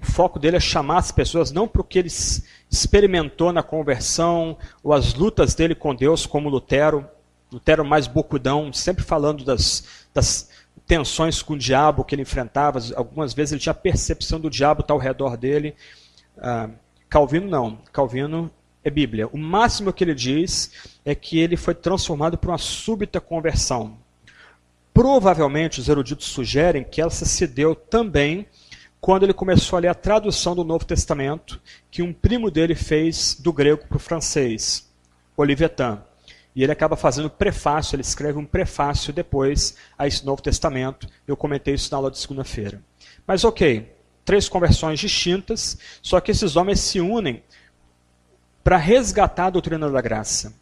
[0.00, 2.08] O foco dele é chamar as pessoas não para o que ele
[2.70, 7.06] experimentou na conversão, ou as lutas dele com Deus, como Lutero.
[7.52, 10.48] Lutero mais bocudão, sempre falando das, das
[10.86, 12.80] tensões com o diabo que ele enfrentava.
[12.96, 15.76] Algumas vezes ele tinha percepção do diabo estar ao redor dele.
[16.38, 16.70] Ah,
[17.10, 17.78] Calvino não.
[17.92, 18.50] Calvino
[18.82, 19.28] é Bíblia.
[19.28, 20.72] O máximo que ele diz
[21.04, 23.98] é que ele foi transformado por uma súbita conversão.
[24.96, 28.46] Provavelmente os eruditos sugerem que ela se deu também
[28.98, 33.36] quando ele começou a ler a tradução do Novo Testamento que um primo dele fez
[33.38, 34.90] do grego para o francês,
[35.36, 36.02] Olivetan.
[36.54, 41.06] E ele acaba fazendo prefácio, ele escreve um prefácio depois a esse Novo Testamento.
[41.28, 42.82] Eu comentei isso na aula de segunda-feira.
[43.26, 47.42] Mas ok, três conversões distintas, só que esses homens se unem
[48.64, 50.54] para resgatar a doutrina da graça.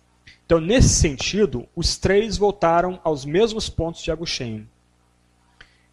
[0.45, 4.69] Então, nesse sentido, os três voltaram aos mesmos pontos de Agostinho.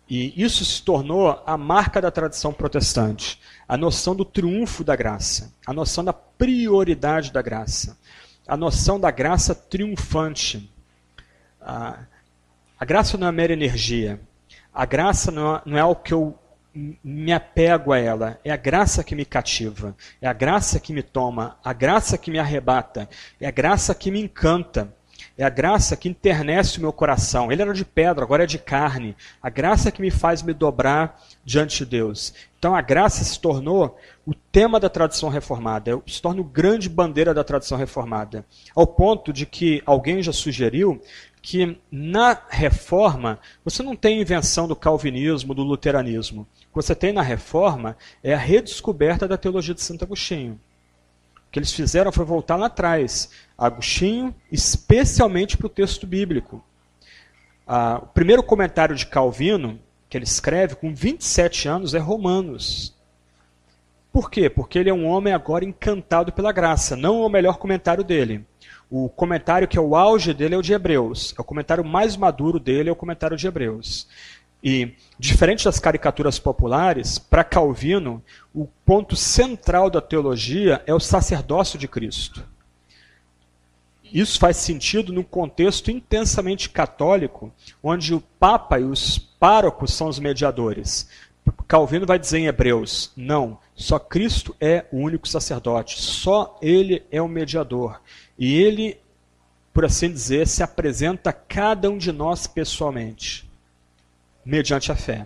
[0.09, 5.53] E isso se tornou a marca da tradição protestante, a noção do triunfo da graça,
[5.65, 7.97] a noção da prioridade da graça,
[8.45, 10.69] a noção da graça triunfante.
[11.61, 11.99] A,
[12.77, 14.19] a graça não é mera energia,
[14.73, 16.37] a graça não é, não é algo que eu
[16.73, 18.39] me apego a ela.
[18.43, 22.31] É a graça que me cativa, é a graça que me toma, a graça que
[22.31, 24.93] me arrebata, é a graça que me encanta.
[25.37, 27.51] É a graça que internece o meu coração.
[27.51, 29.15] Ele era de pedra, agora é de carne.
[29.41, 32.33] A graça que me faz me dobrar diante de Deus.
[32.59, 37.33] Então a graça se tornou o tema da tradição reformada, se torna o grande bandeira
[37.33, 38.45] da tradição reformada.
[38.75, 41.01] Ao ponto de que alguém já sugeriu
[41.41, 46.45] que na reforma você não tem invenção do calvinismo, do luteranismo.
[46.71, 50.59] Que você tem na reforma é a redescoberta da teologia de Santo Agostinho.
[51.47, 56.63] O que eles fizeram foi voltar lá atrás, Agostinho, especialmente para o texto bíblico.
[57.67, 59.79] Ah, o primeiro comentário de Calvino,
[60.09, 62.95] que ele escreve com 27 anos, é Romanos.
[64.11, 64.49] Por quê?
[64.49, 68.45] Porque ele é um homem agora encantado pela graça, não é o melhor comentário dele.
[68.89, 71.33] O comentário que é o auge dele é o de Hebreus.
[71.37, 74.05] É o comentário mais maduro dele é o comentário de Hebreus.
[74.63, 81.79] E, diferente das caricaturas populares, para Calvino, o ponto central da teologia é o sacerdócio
[81.79, 82.45] de Cristo.
[84.03, 90.19] Isso faz sentido no contexto intensamente católico, onde o Papa e os párocos são os
[90.19, 91.07] mediadores.
[91.67, 97.21] Calvino vai dizer em Hebreus: não, só Cristo é o único sacerdote, só Ele é
[97.21, 97.99] o mediador.
[98.37, 98.99] E Ele,
[99.73, 103.49] por assim dizer, se apresenta a cada um de nós pessoalmente
[104.45, 105.25] mediante a fé.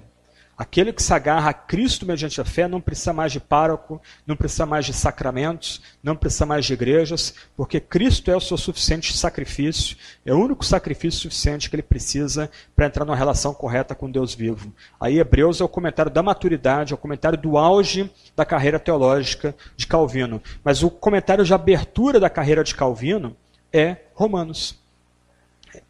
[0.58, 4.38] Aquele que se agarra a Cristo mediante a fé não precisa mais de pároco, não
[4.38, 9.18] precisa mais de sacramentos, não precisa mais de igrejas, porque Cristo é o seu suficiente
[9.18, 14.10] sacrifício, é o único sacrifício suficiente que ele precisa para entrar numa relação correta com
[14.10, 14.74] Deus vivo.
[14.98, 19.54] Aí Hebreus é o comentário da maturidade, é o comentário do auge da carreira teológica
[19.76, 20.42] de Calvino.
[20.64, 23.36] Mas o comentário de abertura da carreira de Calvino
[23.74, 24.85] é Romanos.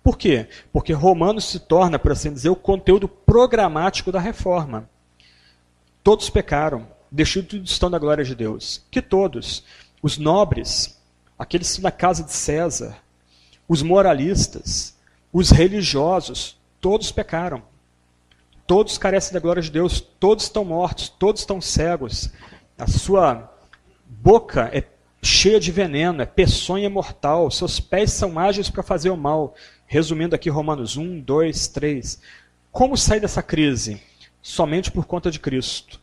[0.04, 0.48] Por quê?
[0.71, 4.89] Porque Romanos se torna, por assim dizer, o conteúdo programático da reforma.
[6.04, 8.84] Todos pecaram, destituídos estão da glória de Deus.
[8.91, 9.63] Que todos.
[10.02, 11.02] Os nobres,
[11.38, 12.98] aqueles da casa de César,
[13.67, 14.95] os moralistas,
[15.34, 17.63] os religiosos, todos pecaram.
[18.67, 22.32] Todos carecem da glória de Deus, todos estão mortos, todos estão cegos.
[22.78, 23.52] A sua
[24.08, 24.84] boca é
[25.21, 29.56] cheia de veneno, é peçonha mortal, seus pés são ágeis para fazer o mal.
[29.96, 32.20] Resumindo aqui Romanos 1, 2, 3.
[32.70, 34.02] Como sair dessa crise?
[34.42, 36.02] Somente por conta de Cristo.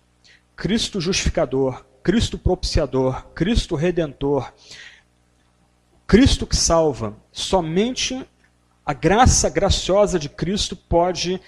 [0.57, 4.51] Cristo justificador, Cristo propiciador, Cristo redentor,
[6.07, 7.15] Cristo que salva.
[7.31, 8.27] Somente
[8.83, 11.39] a graça graciosa de Cristo pode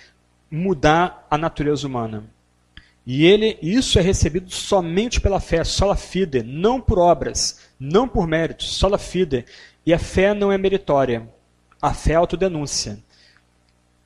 [0.51, 2.25] mudar a natureza humana.
[3.07, 8.27] E ele, isso é recebido somente pela fé, sola fide, não por obras, não por
[8.27, 9.47] méritos, sola fide.
[9.87, 11.27] E a fé não é meritória.
[11.85, 12.99] A fé é autodenúncia.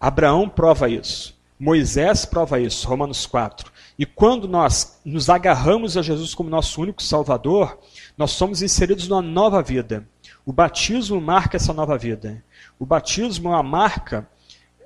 [0.00, 1.38] Abraão prova isso.
[1.56, 3.70] Moisés prova isso, Romanos 4.
[3.96, 7.78] E quando nós nos agarramos a Jesus como nosso único Salvador,
[8.16, 10.04] nós somos inseridos numa nova vida.
[10.44, 12.42] O batismo marca essa nova vida.
[12.80, 14.28] O batismo é uma marca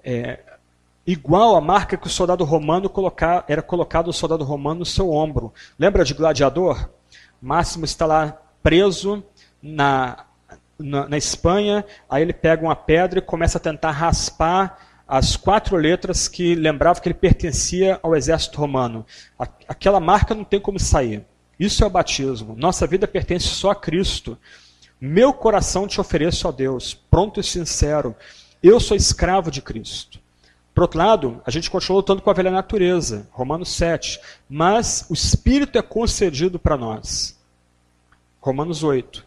[0.04, 0.40] é,
[1.06, 5.10] igual à marca que o soldado romano colocar, era colocado o soldado romano no seu
[5.10, 5.50] ombro.
[5.78, 6.90] Lembra de gladiador?
[7.40, 9.24] Máximo está lá preso
[9.62, 10.26] na
[10.82, 15.76] na, na Espanha, aí ele pega uma pedra e começa a tentar raspar as quatro
[15.76, 19.04] letras que lembravam que ele pertencia ao exército romano.
[19.68, 21.24] Aquela marca não tem como sair.
[21.58, 22.56] Isso é o batismo.
[22.56, 24.38] Nossa vida pertence só a Cristo.
[25.00, 28.16] Meu coração te ofereço a Deus, pronto e sincero.
[28.62, 30.20] Eu sou escravo de Cristo.
[30.74, 34.18] Por outro lado, a gente continua lutando com a velha natureza, Romanos 7.
[34.48, 37.38] Mas o Espírito é concedido para nós.
[38.40, 39.24] Romanos 8.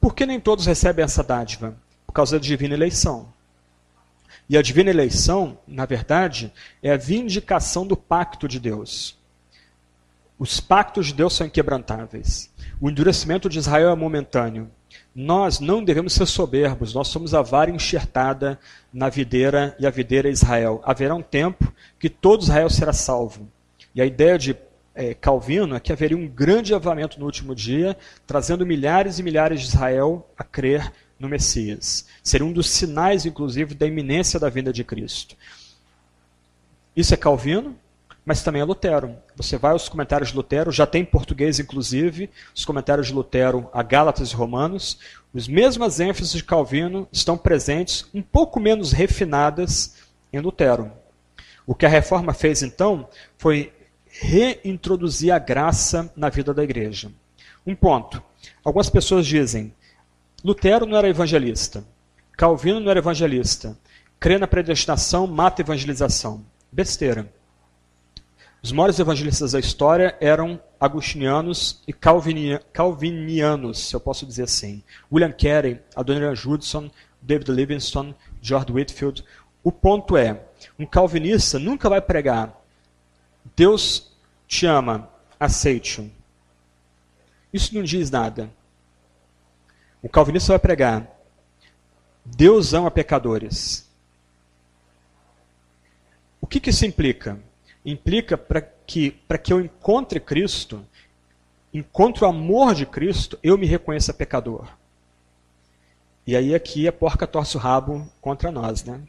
[0.00, 1.76] Por que nem todos recebem essa dádiva?
[2.06, 3.28] Por causa da divina eleição.
[4.48, 9.18] E a divina eleição, na verdade, é a vindicação do pacto de Deus.
[10.38, 12.50] Os pactos de Deus são inquebrantáveis.
[12.80, 14.70] O endurecimento de Israel é momentâneo.
[15.14, 18.58] Nós não devemos ser soberbos, nós somos a vara enxertada
[18.92, 20.80] na videira e a videira é Israel.
[20.84, 23.48] Haverá um tempo que todo Israel será salvo.
[23.94, 24.56] E a ideia de
[24.98, 29.60] é, Calvino é que haveria um grande avamento no último dia, trazendo milhares e milhares
[29.60, 32.04] de Israel a crer no Messias.
[32.20, 35.36] Seria um dos sinais, inclusive, da iminência da vinda de Cristo.
[36.96, 37.76] Isso é Calvino,
[38.26, 39.14] mas também é Lutero.
[39.36, 43.70] Você vai aos comentários de Lutero, já tem em português, inclusive, os comentários de Lutero
[43.72, 44.98] a Gálatas e Romanos.
[45.32, 49.94] As mesmas ênfases de Calvino estão presentes, um pouco menos refinadas,
[50.32, 50.90] em Lutero.
[51.64, 53.08] O que a reforma fez, então,
[53.38, 53.72] foi
[54.20, 57.10] reintroduzir a graça na vida da igreja.
[57.64, 58.22] Um ponto.
[58.64, 59.72] Algumas pessoas dizem:
[60.44, 61.84] Lutero não era evangelista,
[62.36, 63.78] Calvino não era evangelista,
[64.18, 66.44] crê na predestinação mata a evangelização.
[66.70, 67.32] Besteira.
[68.60, 74.82] Os maiores evangelistas da história eram agustinianos e calvinianos, se eu posso dizer assim.
[75.12, 76.90] William Carey, Adoniran Judson,
[77.22, 79.24] David Livingstone, George Whitfield.
[79.62, 80.42] O ponto é,
[80.76, 82.58] um calvinista nunca vai pregar
[83.56, 84.07] Deus
[84.48, 86.10] te ama, aceite-o.
[87.52, 88.50] Isso não diz nada.
[90.02, 91.06] O calvinista vai pregar:
[92.24, 93.86] Deus ama pecadores.
[96.40, 97.38] O que, que isso implica?
[97.84, 100.84] Implica para que, que eu encontre Cristo,
[101.72, 104.66] encontre o amor de Cristo, eu me reconheça pecador.
[106.26, 109.00] E aí aqui a porca torce o rabo contra nós, né?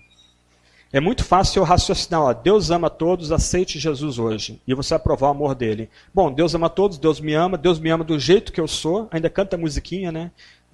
[0.91, 4.59] É muito fácil eu raciocinar, ó, Deus ama todos, aceite Jesus hoje.
[4.67, 5.87] E você vai provar o amor dele.
[6.11, 9.07] Bom, Deus ama todos, Deus me ama, Deus me ama do jeito que eu sou,
[9.11, 10.31] ainda canta a musiquinha, né?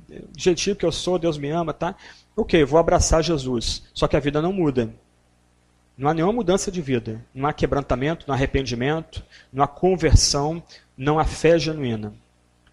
[0.07, 1.95] Do jeitinho que eu sou, Deus me ama, tá?
[2.35, 3.83] Ok, vou abraçar Jesus.
[3.93, 4.93] Só que a vida não muda.
[5.97, 7.21] Não há nenhuma mudança de vida.
[7.33, 10.63] Não há quebrantamento, não há arrependimento, não há conversão,
[10.97, 12.13] não há fé genuína.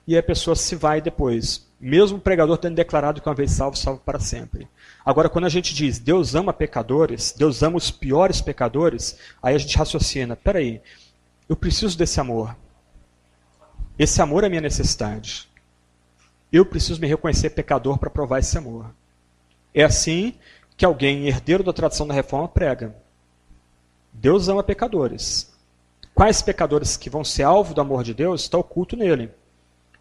[0.06, 1.66] E a pessoa se vai depois.
[1.80, 4.68] Mesmo o pregador tendo declarado que uma vez salvo, salvo para sempre.
[5.04, 9.58] Agora, quando a gente diz Deus ama pecadores, Deus ama os piores pecadores, aí a
[9.58, 10.80] gente raciocina: peraí,
[11.48, 12.56] eu preciso desse amor.
[13.98, 15.48] Esse amor é minha necessidade.
[16.52, 18.94] Eu preciso me reconhecer pecador para provar esse amor.
[19.74, 20.34] É assim
[20.76, 22.94] que alguém, herdeiro da tradição da reforma, prega.
[24.12, 25.52] Deus ama pecadores.
[26.14, 29.30] Quais pecadores que vão ser alvo do amor de Deus está oculto nele.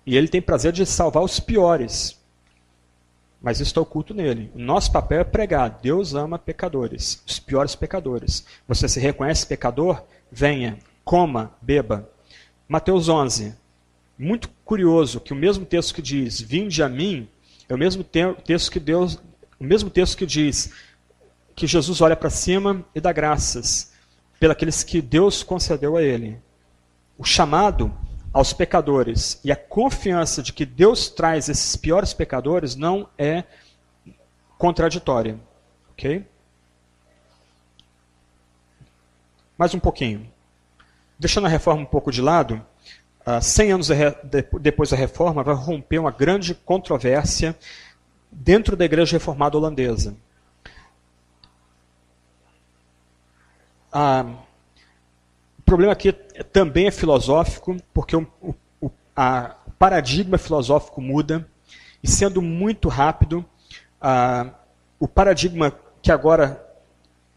[0.06, 2.21] E ele tem prazer de salvar os piores.
[3.42, 4.52] Mas isso está oculto nele.
[4.54, 5.80] O nosso papel é pregar.
[5.82, 8.46] Deus ama pecadores, os piores pecadores.
[8.68, 10.04] Você se reconhece pecador?
[10.32, 12.08] Venha, coma, beba.
[12.68, 13.56] Mateus 11.
[14.18, 17.28] Muito curioso que o mesmo texto que diz: "Vinde a mim",
[17.68, 19.16] é o mesmo texto que Deus,
[19.60, 20.72] o mesmo texto que diz
[21.56, 23.92] que Jesus olha para cima e dá graças
[24.40, 26.38] pelos que Deus concedeu a ele.
[27.18, 27.94] O chamado
[28.34, 33.44] aos pecadores e a confiança de que Deus traz esses piores pecadores não é
[34.58, 35.40] contraditória.
[35.92, 36.26] Ok?
[39.58, 40.32] Mais um pouquinho.
[41.20, 42.66] Deixando a reforma um pouco de lado,
[43.26, 43.90] uh, 100 anos
[44.60, 47.56] depois da reforma, vai romper uma grande controvérsia
[48.32, 50.16] dentro da igreja reformada holandesa.
[53.94, 54.36] Uh,
[55.72, 56.12] problema aqui
[56.52, 58.28] também é filosófico, porque o,
[58.82, 61.48] o, a, paradigma filosófico muda,
[62.04, 63.46] e sendo muito rápido,
[64.02, 64.50] a,
[65.00, 66.62] o paradigma que agora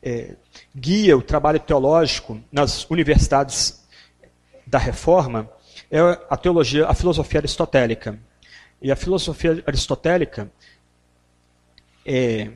[0.03, 0.35] é,
[0.75, 3.87] guia o trabalho teológico nas universidades
[4.67, 5.49] da Reforma
[5.89, 8.19] é a teologia, a filosofia aristotélica.
[8.83, 10.51] E a filosofia aristotélica
[12.05, 12.51] é,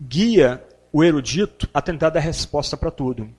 [0.00, 0.60] guia
[0.92, 3.32] o erudito a tentar dar resposta para tudo.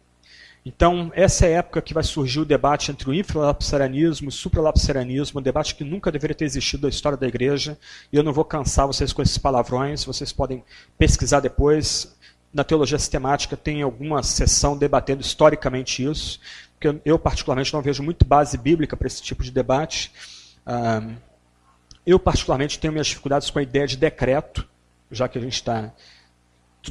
[0.66, 4.32] Então, essa é a época que vai surgir o debate entre o infralapsarianismo e o
[4.32, 7.78] supralapsarianismo, um debate que nunca deveria ter existido na história da igreja,
[8.12, 10.64] e eu não vou cansar vocês com esses palavrões, vocês podem
[10.98, 12.16] pesquisar depois.
[12.54, 16.40] Na teologia sistemática tem alguma sessão debatendo historicamente isso,
[16.80, 20.14] porque eu, particularmente, não vejo muito base bíblica para esse tipo de debate.
[22.06, 24.66] eu, particularmente, tenho minhas dificuldades com a ideia de decreto,
[25.12, 25.92] já que a gente está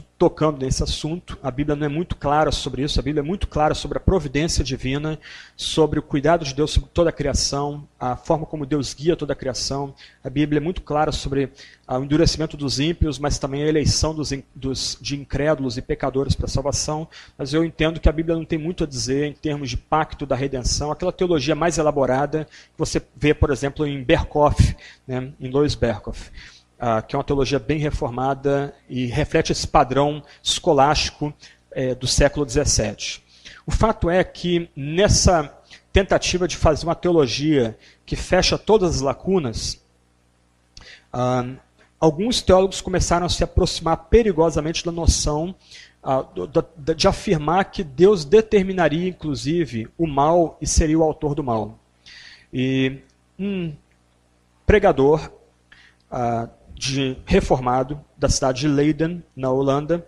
[0.01, 1.37] tocando nesse assunto.
[1.43, 2.99] A Bíblia não é muito clara sobre isso.
[2.99, 5.19] A Bíblia é muito clara sobre a providência divina,
[5.57, 9.33] sobre o cuidado de Deus sobre toda a criação, a forma como Deus guia toda
[9.33, 9.95] a criação.
[10.23, 11.51] A Bíblia é muito clara sobre
[11.89, 16.47] o endurecimento dos ímpios, mas também a eleição dos, dos, de incrédulos e pecadores para
[16.47, 17.09] a salvação.
[17.37, 20.25] Mas eu entendo que a Bíblia não tem muito a dizer em termos de pacto
[20.25, 24.77] da redenção, aquela teologia mais elaborada que você vê, por exemplo, em Berkhoff,
[25.07, 26.31] né, em Lois Berkhoff
[26.83, 31.33] uh, que é uma teologia bem reformada e reflete esse padrão escolástico
[31.71, 33.23] eh, do século XVII.
[33.65, 35.57] O fato é que nessa
[35.93, 39.81] tentativa de fazer uma teologia que fecha todas as lacunas,
[41.15, 41.57] uh,
[42.01, 45.55] alguns teólogos começaram a se aproximar perigosamente da noção
[46.03, 46.49] uh,
[46.95, 51.79] de afirmar que Deus determinaria, inclusive, o mal e seria o autor do mal.
[52.53, 52.99] E
[53.39, 53.73] um
[54.67, 55.31] pregador
[56.83, 60.05] de reformado da cidade de Leiden, na Holanda,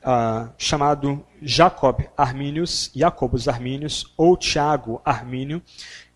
[0.00, 5.60] uh, chamado Jacob Arminius, Jacobus Arminius, ou Tiago Armínio.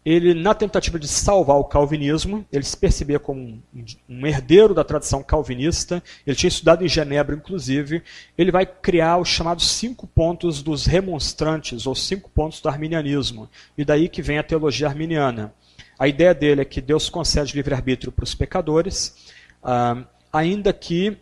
[0.05, 3.61] Ele, na tentativa de salvar o calvinismo, ele se percebia como
[4.09, 8.05] um, herdeiro da tradição calvinista, ele tinha estudado em Genebra, inclusive,
[8.39, 13.85] ele vai criar os chamados cinco pontos dos remonstrantes, ou cinco pontos do arminianismo, e
[13.85, 15.53] daí que vem a teologia arminiana.
[15.99, 19.28] A ideia dele é que Deus concede livre-arbítrio para os pecadores,
[19.63, 21.17] ah, ainda que,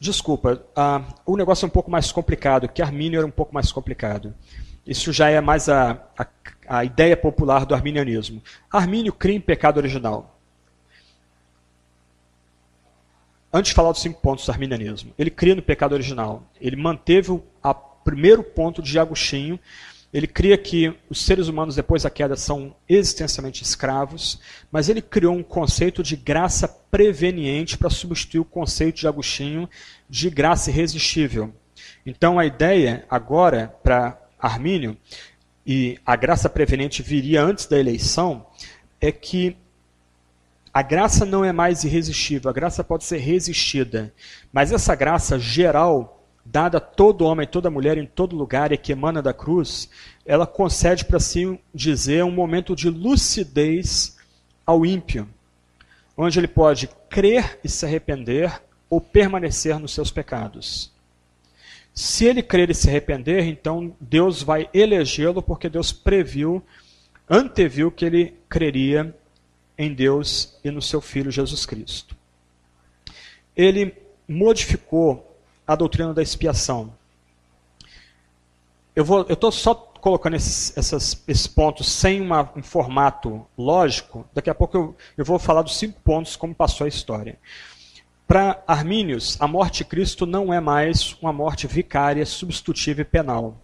[0.00, 3.72] desculpa, ah, o negócio é um pouco mais complicado, que Armínio era um pouco mais
[3.72, 4.34] complicado.
[4.86, 6.26] Isso já é mais a, a,
[6.68, 8.42] a ideia popular do arminianismo.
[8.70, 10.38] Armínio cria em pecado original.
[13.52, 16.42] Antes de falar dos cinco pontos do arminianismo, ele cria no pecado original.
[16.60, 17.42] Ele manteve o
[18.04, 19.58] primeiro ponto de Agostinho,
[20.14, 24.38] ele cria que os seres humanos, depois da queda, são existencialmente escravos,
[24.70, 29.68] mas ele criou um conceito de graça preveniente para substituir o conceito de Agostinho
[30.08, 31.52] de graça irresistível.
[32.06, 34.96] Então a ideia agora para Armínio,
[35.66, 38.46] e a graça preveniente viria antes da eleição,
[39.00, 39.56] é que
[40.72, 44.14] a graça não é mais irresistível, a graça pode ser resistida,
[44.52, 48.92] mas essa graça geral dada a todo homem, toda mulher, em todo lugar e que
[48.92, 49.88] emana da cruz,
[50.26, 54.16] ela concede para si dizer um momento de lucidez
[54.66, 55.28] ao ímpio,
[56.16, 60.92] onde ele pode crer e se arrepender ou permanecer nos seus pecados.
[61.94, 66.62] Se ele crer e se arrepender, então Deus vai elegê-lo porque Deus previu,
[67.28, 69.14] anteviu que ele creria
[69.78, 72.16] em Deus e no seu Filho Jesus Cristo.
[73.56, 73.94] Ele
[74.28, 75.33] modificou
[75.66, 76.92] a doutrina da expiação.
[78.94, 84.26] Eu estou só colocando esses, essas, esses pontos sem uma, um formato lógico.
[84.34, 87.38] Daqui a pouco eu, eu vou falar dos cinco pontos como passou a história.
[88.26, 93.56] Para Armínios, a morte de Cristo não é mais uma morte vicária, substitutiva e penal,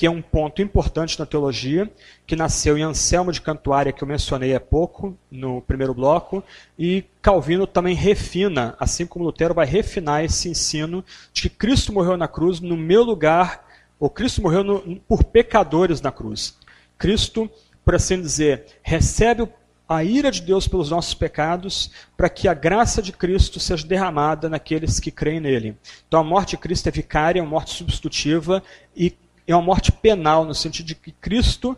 [0.00, 1.86] que é um ponto importante na teologia,
[2.26, 6.42] que nasceu em Anselmo de Cantuária, que eu mencionei há pouco, no primeiro bloco,
[6.78, 12.16] e Calvino também refina, assim como Lutero vai refinar esse ensino de que Cristo morreu
[12.16, 13.62] na cruz no meu lugar,
[13.98, 16.56] ou Cristo morreu no, por pecadores na cruz.
[16.96, 17.50] Cristo,
[17.84, 19.46] por assim dizer, recebe
[19.86, 24.48] a ira de Deus pelos nossos pecados, para que a graça de Cristo seja derramada
[24.48, 25.76] naqueles que creem nele.
[26.08, 28.62] Então a morte de Cristo é vicária, é uma morte substitutiva
[28.96, 29.14] e
[29.46, 31.76] é uma morte penal, no sentido de que Cristo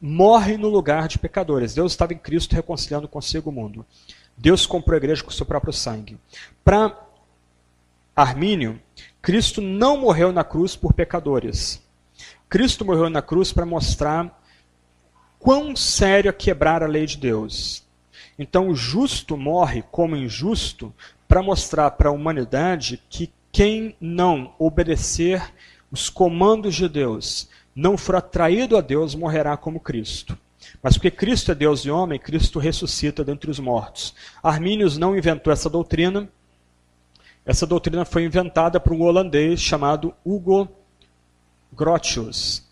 [0.00, 1.74] morre no lugar de pecadores.
[1.74, 3.84] Deus estava em Cristo reconciliando consigo o mundo.
[4.36, 6.18] Deus comprou a igreja com seu próprio sangue.
[6.64, 6.96] Para
[8.16, 8.80] Armínio,
[9.20, 11.82] Cristo não morreu na cruz por pecadores.
[12.48, 14.42] Cristo morreu na cruz para mostrar
[15.38, 17.84] quão sério é quebrar a lei de Deus.
[18.38, 20.92] Então o justo morre como injusto
[21.28, 25.42] para mostrar para a humanidade que quem não obedecer
[25.90, 30.38] os comandos de Deus, não for atraído a Deus, morrerá como Cristo.
[30.82, 34.14] Mas porque Cristo é Deus e homem, Cristo ressuscita dentre os mortos.
[34.42, 36.28] Arminius não inventou essa doutrina.
[37.44, 40.68] Essa doutrina foi inventada por um holandês chamado Hugo
[41.72, 42.68] Grotius.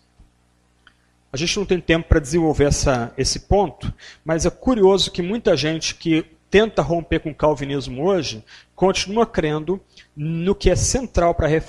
[1.31, 3.93] A gente não tem tempo para desenvolver essa, esse ponto,
[4.25, 8.43] mas é curioso que muita gente que tenta romper com o calvinismo hoje
[8.75, 9.81] continua crendo
[10.15, 11.61] no que é central para a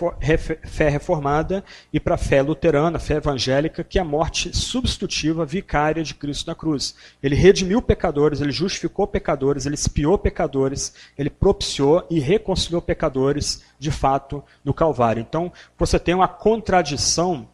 [0.68, 5.44] fé reformada e para a fé luterana, a fé evangélica, que é a morte substitutiva
[5.44, 6.94] vicária de Cristo na cruz.
[7.22, 13.90] Ele redimiu pecadores, ele justificou pecadores, ele espiou pecadores, ele propiciou e reconciliou pecadores de
[13.90, 15.20] fato no Calvário.
[15.20, 17.48] Então, você tem uma contradição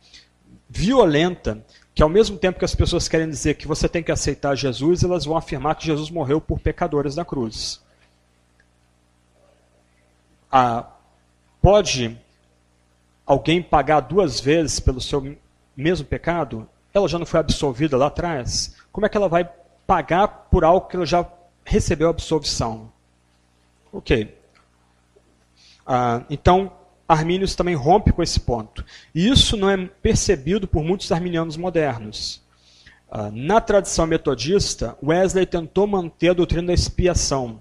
[0.69, 1.65] violenta
[1.97, 5.03] que ao mesmo tempo que as pessoas querem dizer que você tem que aceitar Jesus,
[5.03, 7.83] elas vão afirmar que Jesus morreu por pecadores na cruz.
[10.53, 10.91] Ah,
[11.63, 12.15] pode
[13.25, 15.39] alguém pagar duas vezes pelo seu
[15.75, 16.69] mesmo pecado?
[16.93, 18.77] Ela já não foi absolvida lá atrás?
[18.93, 19.49] Como é que ela vai
[19.87, 21.27] pagar por algo que ela já
[21.65, 22.93] recebeu absolvição?
[23.91, 24.39] Ok.
[25.87, 26.71] Ah, então,
[27.09, 28.85] Armínios também rompe com esse ponto.
[29.15, 32.43] E isso não é percebido por muitos arminianos modernos.
[33.09, 37.61] Uh, na tradição metodista, Wesley tentou manter a doutrina da expiação.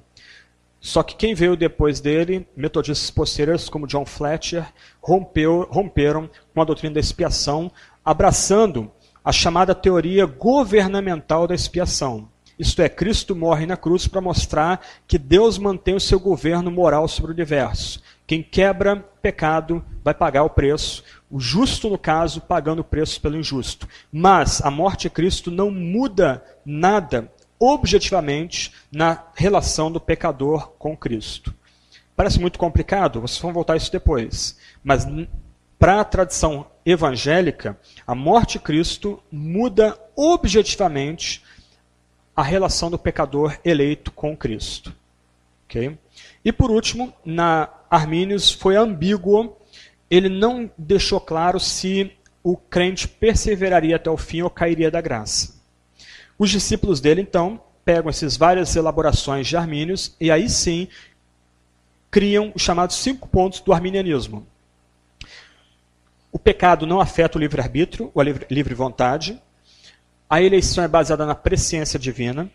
[0.82, 4.66] Só que quem veio depois dele, metodistas posteriores como John Fletcher,
[5.02, 7.72] rompeu, romperam com a doutrina da expiação,
[8.04, 8.91] abraçando
[9.24, 12.30] a chamada teoria governamental da expiação.
[12.58, 17.08] Isto é, Cristo morre na cruz para mostrar que Deus mantém o seu governo moral
[17.08, 18.02] sobre o universo.
[18.28, 23.38] Quem quebra pecado vai pagar o preço, o justo, no caso, pagando o preço pelo
[23.38, 23.88] injusto.
[24.11, 31.53] Mas a morte de Cristo não muda nada objetivamente na relação do pecador com Cristo.
[32.15, 34.57] Parece muito complicado, vocês vão voltar a isso depois.
[34.84, 35.07] Mas
[35.78, 41.43] para a tradição evangélica, a morte de Cristo muda objetivamente
[42.36, 44.93] a relação do pecador eleito com Cristo.
[45.65, 45.97] Okay?
[46.46, 49.58] E por último, na Armínios foi ambíguo,
[50.10, 52.12] ele não deixou claro se
[52.43, 55.56] o crente perseveraria até o fim ou cairia da graça.
[56.38, 60.88] Os discípulos dele, então, pegam essas várias elaborações de Armínios e aí sim
[62.12, 64.46] criam os chamados cinco pontos do arminianismo.
[66.32, 69.41] O pecado não afeta o livre-arbítrio, ou a livre vontade.
[70.30, 72.50] A eleição é baseada na presciência divina.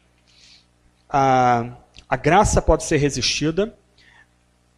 [1.09, 1.77] A,
[2.09, 3.75] a graça pode ser resistida.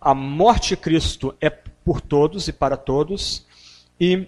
[0.04, 3.46] A morte de Cristo é por todos e para todos.
[4.00, 4.26] E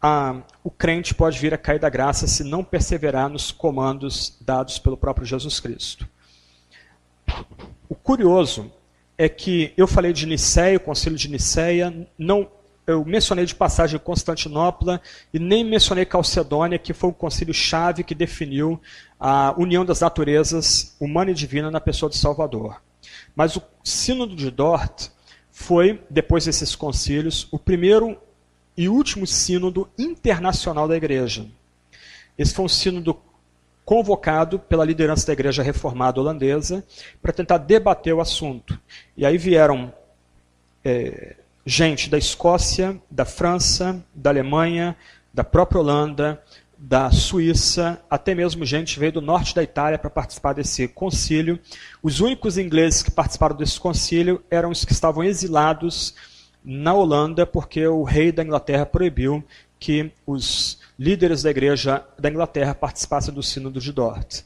[0.00, 4.78] a, o crente pode vir a cair da graça se não perseverar nos comandos dados
[4.78, 6.08] pelo próprio Jesus Cristo.
[7.86, 8.72] O curioso
[9.18, 12.50] é que eu falei de Niceia, o concílio de Niceia, não
[12.86, 15.00] eu mencionei de passagem Constantinopla
[15.32, 18.80] e nem mencionei Calcedônia, que foi o concílio-chave que definiu
[19.18, 22.80] a união das naturezas humana e divina na pessoa de Salvador.
[23.36, 25.08] Mas o Sínodo de Dort
[25.50, 28.18] foi, depois desses concílios, o primeiro
[28.76, 31.46] e último sínodo internacional da igreja.
[32.38, 33.20] Esse foi um sínodo
[33.84, 36.84] convocado pela liderança da igreja reformada holandesa
[37.20, 38.78] para tentar debater o assunto.
[39.16, 39.92] E aí vieram
[40.84, 44.96] é, gente da Escócia, da França, da Alemanha,
[45.32, 46.42] da própria Holanda,
[46.82, 51.60] da Suíça, até mesmo gente veio do norte da Itália para participar desse concílio.
[52.02, 56.14] Os únicos ingleses que participaram desse concílio eram os que estavam exilados
[56.64, 59.44] na Holanda, porque o rei da Inglaterra proibiu
[59.78, 64.40] que os líderes da igreja da Inglaterra participassem do sínodo de Dort.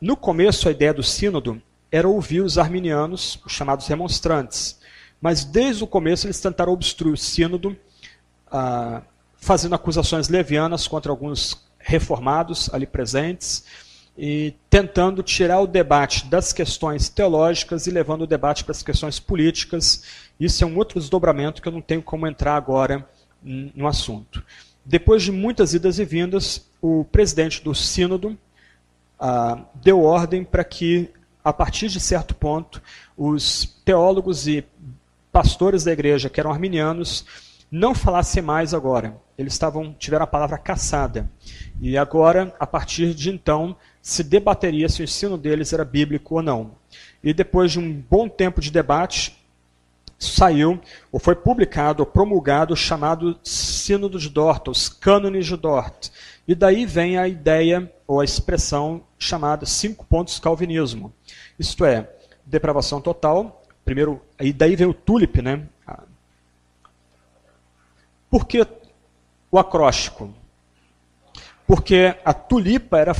[0.00, 4.78] No começo, a ideia do sínodo era ouvir os arminianos, os chamados remonstrantes,
[5.20, 7.76] mas desde o começo eles tentaram obstruir o sínodo,
[8.52, 9.02] ah,
[9.40, 13.64] fazendo acusações levianas contra alguns reformados ali presentes
[14.16, 19.18] e tentando tirar o debate das questões teológicas e levando o debate para as questões
[19.18, 20.04] políticas.
[20.38, 23.08] Isso é um outro desdobramento que eu não tenho como entrar agora
[23.42, 24.44] no assunto.
[24.84, 28.36] Depois de muitas idas e vindas, o presidente do sínodo
[29.18, 31.08] ah, deu ordem para que,
[31.42, 32.82] a partir de certo ponto,
[33.16, 34.64] os teólogos e
[35.32, 37.24] pastores da igreja, que eram arminianos,
[37.70, 39.16] não falassem mais agora.
[39.38, 41.30] Eles estavam tiveram a palavra caçada.
[41.80, 46.42] E agora, a partir de então, se debateria se o ensino deles era bíblico ou
[46.42, 46.72] não.
[47.22, 49.40] E depois de um bom tempo de debate,
[50.18, 50.78] saiu,
[51.10, 56.10] ou foi publicado, ou promulgado, o chamado Sínodo de Dort, os cânones de Dort.
[56.46, 61.12] E daí vem a ideia, ou a expressão chamada cinco pontos calvinismo.
[61.58, 62.10] Isto é,
[62.44, 65.66] depravação total, primeiro, e daí vem o tulip, né?
[68.30, 68.64] Por que
[69.50, 70.32] o acróstico?
[71.66, 73.12] Porque a tulipa era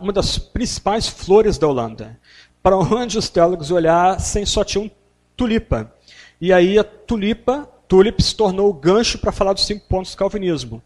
[0.00, 2.18] uma das principais flores da Holanda.
[2.62, 4.90] Para onde os teólogos olhassem, só tinham
[5.36, 5.92] tulipa.
[6.40, 10.18] E aí a tulipa, tulip, se tornou o gancho para falar dos cinco pontos do
[10.18, 10.82] calvinismo.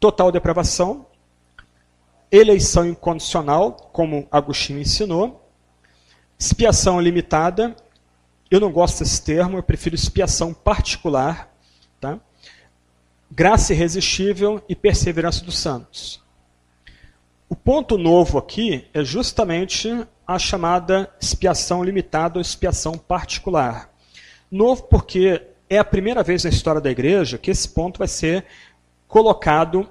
[0.00, 1.06] Total depravação,
[2.30, 5.48] eleição incondicional, como Agostinho ensinou,
[6.38, 7.76] expiação limitada,
[8.50, 11.53] eu não gosto desse termo, eu prefiro expiação particular?
[13.30, 16.22] Graça irresistível e perseverança dos santos.
[17.48, 23.90] O ponto novo aqui é justamente a chamada expiação limitada ou expiação particular.
[24.50, 28.44] Novo porque é a primeira vez na história da igreja que esse ponto vai ser
[29.06, 29.88] colocado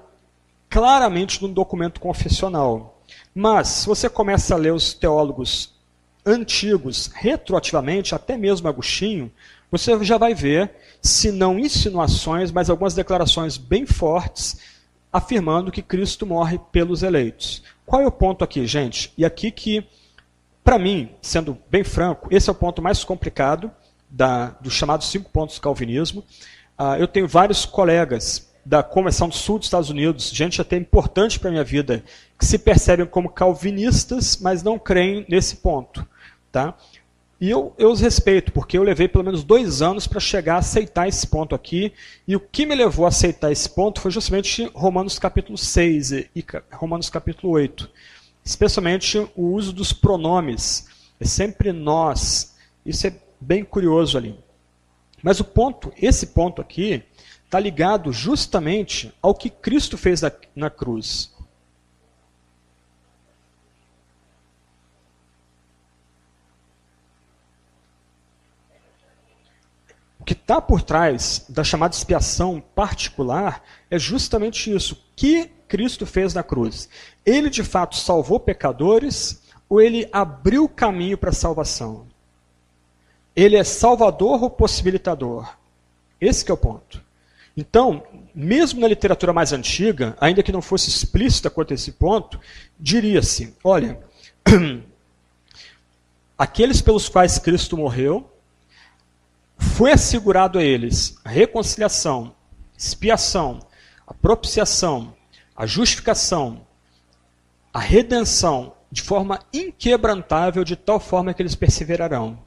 [0.68, 3.02] claramente no documento confessional.
[3.34, 5.74] Mas, se você começa a ler os teólogos
[6.26, 9.30] antigos retroativamente, até mesmo Agostinho,
[9.78, 10.70] você já vai ver,
[11.02, 14.56] se não insinuações, mas algumas declarações bem fortes,
[15.12, 17.62] afirmando que Cristo morre pelos eleitos.
[17.84, 19.12] Qual é o ponto aqui, gente?
[19.18, 19.84] E aqui que,
[20.62, 23.70] para mim, sendo bem franco, esse é o ponto mais complicado
[24.08, 26.24] da, dos chamados cinco pontos do calvinismo.
[26.78, 31.38] Uh, eu tenho vários colegas da Convenção do Sul dos Estados Unidos, gente até importante
[31.38, 32.02] para a minha vida,
[32.38, 36.06] que se percebem como calvinistas, mas não creem nesse ponto.
[36.50, 36.74] Tá?
[37.44, 40.58] E eu, eu os respeito, porque eu levei pelo menos dois anos para chegar a
[40.60, 41.92] aceitar esse ponto aqui.
[42.26, 46.44] E o que me levou a aceitar esse ponto foi justamente Romanos capítulo 6 e
[46.72, 47.90] Romanos capítulo 8.
[48.42, 50.86] Especialmente o uso dos pronomes.
[51.20, 52.56] É sempre nós.
[52.86, 54.38] Isso é bem curioso ali.
[55.22, 57.02] Mas o ponto, esse ponto aqui,
[57.44, 61.33] está ligado justamente ao que Cristo fez na, na cruz.
[70.44, 74.94] Está por trás da chamada expiação particular é justamente isso.
[74.94, 76.86] O que Cristo fez na cruz?
[77.24, 82.06] Ele de fato salvou pecadores ou ele abriu caminho para a salvação?
[83.34, 85.56] Ele é salvador ou possibilitador?
[86.20, 87.02] Esse é o ponto.
[87.56, 88.02] Então,
[88.34, 92.38] mesmo na literatura mais antiga, ainda que não fosse explícita quanto a esse ponto,
[92.78, 93.98] diria-se: olha,
[96.36, 98.30] aqueles pelos quais Cristo morreu
[99.58, 102.34] foi assegurado a eles a reconciliação,
[102.76, 103.60] expiação,
[104.06, 105.14] a propiciação,
[105.56, 106.66] a justificação,
[107.72, 112.38] a redenção de forma inquebrantável, de tal forma que eles perseverarão.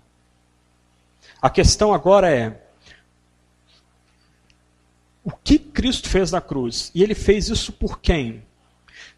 [1.42, 2.62] A questão agora é:
[5.24, 6.90] o que Cristo fez na cruz?
[6.96, 8.44] E ele fez isso por quem?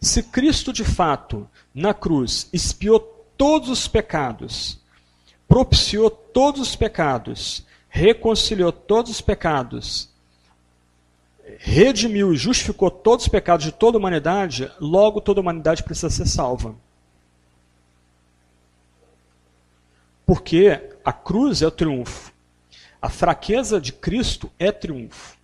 [0.01, 2.99] Se Cristo de fato, na cruz, expiou
[3.37, 4.79] todos os pecados,
[5.47, 10.09] propiciou todos os pecados, reconciliou todos os pecados,
[11.57, 16.09] redimiu e justificou todos os pecados de toda a humanidade, logo toda a humanidade precisa
[16.09, 16.75] ser salva.
[20.25, 22.31] Porque a cruz é o triunfo.
[23.01, 25.35] A fraqueza de Cristo é triunfo.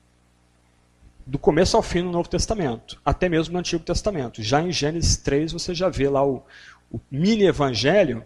[1.26, 4.44] Do começo ao fim no Novo Testamento, até mesmo no Antigo Testamento.
[4.44, 6.44] Já em Gênesis 3 você já vê lá o,
[6.92, 8.24] o mini evangelho,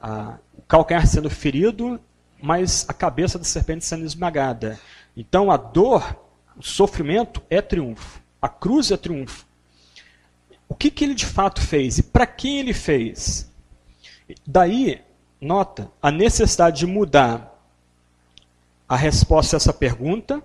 [0.00, 2.00] a, o calcanhar sendo ferido,
[2.40, 4.78] mas a cabeça da serpente sendo esmagada.
[5.16, 6.16] Então a dor,
[6.56, 8.20] o sofrimento é triunfo.
[8.40, 9.46] A cruz é triunfo.
[10.68, 13.50] O que, que ele de fato fez e para quem ele fez?
[14.46, 15.02] Daí,
[15.40, 17.54] nota, a necessidade de mudar
[18.88, 20.42] a resposta a essa pergunta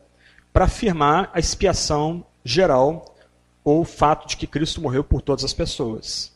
[0.51, 3.15] para afirmar a expiação geral
[3.63, 6.33] ou o fato de que Cristo morreu por todas as pessoas.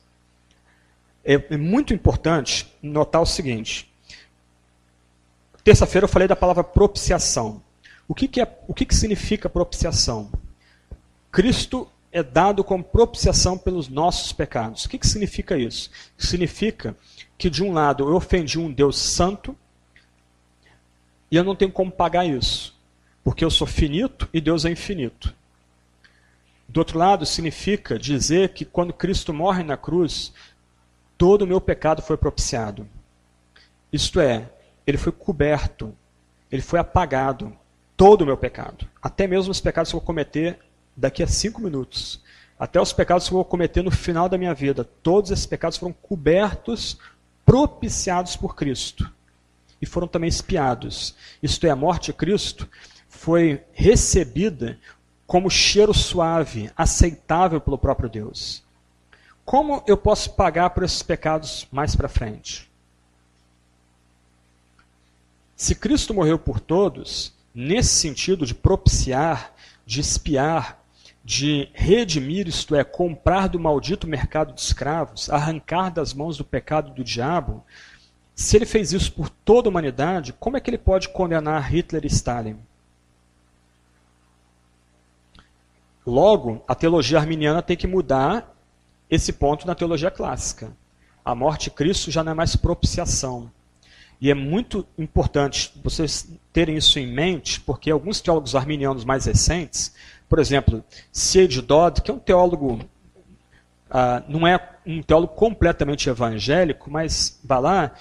[1.23, 3.91] É, é muito importante notar o seguinte.
[5.67, 7.61] Terça-feira eu falei da palavra propiciação.
[8.07, 10.31] O que, que, é, o que, que significa propiciação?
[11.29, 14.85] Cristo é dado como propiciação pelos nossos pecados.
[14.85, 15.91] O que, que significa isso?
[16.17, 16.95] Significa
[17.37, 19.53] que, de um lado, eu ofendi um Deus santo
[21.29, 22.73] e eu não tenho como pagar isso,
[23.21, 25.35] porque eu sou finito e Deus é infinito.
[26.65, 30.31] Do outro lado, significa dizer que quando Cristo morre na cruz,
[31.17, 32.87] todo o meu pecado foi propiciado.
[33.91, 34.49] Isto é,
[34.87, 35.93] ele foi coberto,
[36.49, 37.53] ele foi apagado,
[37.97, 38.87] todo o meu pecado.
[39.01, 40.57] Até mesmo os pecados que eu vou cometer
[40.95, 42.23] daqui a cinco minutos.
[42.57, 44.85] Até os pecados que eu vou cometer no final da minha vida.
[44.85, 46.97] Todos esses pecados foram cobertos,
[47.45, 49.11] propiciados por Cristo.
[49.81, 51.15] E foram também espiados.
[51.43, 52.67] Isto é, a morte de Cristo
[53.09, 54.79] foi recebida
[55.25, 58.63] como cheiro suave, aceitável pelo próprio Deus.
[59.43, 62.71] Como eu posso pagar por esses pecados mais para frente?
[65.57, 69.55] Se Cristo morreu por todos, nesse sentido de propiciar,
[69.87, 70.79] de espiar,
[71.25, 76.91] de redimir, isto é, comprar do maldito mercado de escravos, arrancar das mãos do pecado
[76.91, 77.65] do diabo,
[78.35, 82.05] se ele fez isso por toda a humanidade, como é que ele pode condenar Hitler
[82.05, 82.59] e Stalin?
[86.05, 88.55] Logo, a teologia arminiana tem que mudar
[89.09, 90.71] esse ponto na teologia clássica.
[91.25, 93.51] A morte de Cristo já não é mais propiciação.
[94.19, 99.93] E é muito importante vocês terem isso em mente, porque alguns teólogos arminianos mais recentes
[100.29, 101.61] por exemplo, C.H.
[101.61, 102.79] Dodd, que é um teólogo,
[103.89, 107.91] ah, não é um teólogo completamente evangélico, mas vai lá,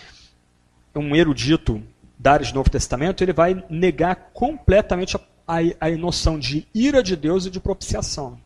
[0.94, 1.82] é um erudito
[2.18, 7.02] da área de Novo Testamento, ele vai negar completamente a, a, a noção de ira
[7.02, 8.38] de Deus e de propiciação.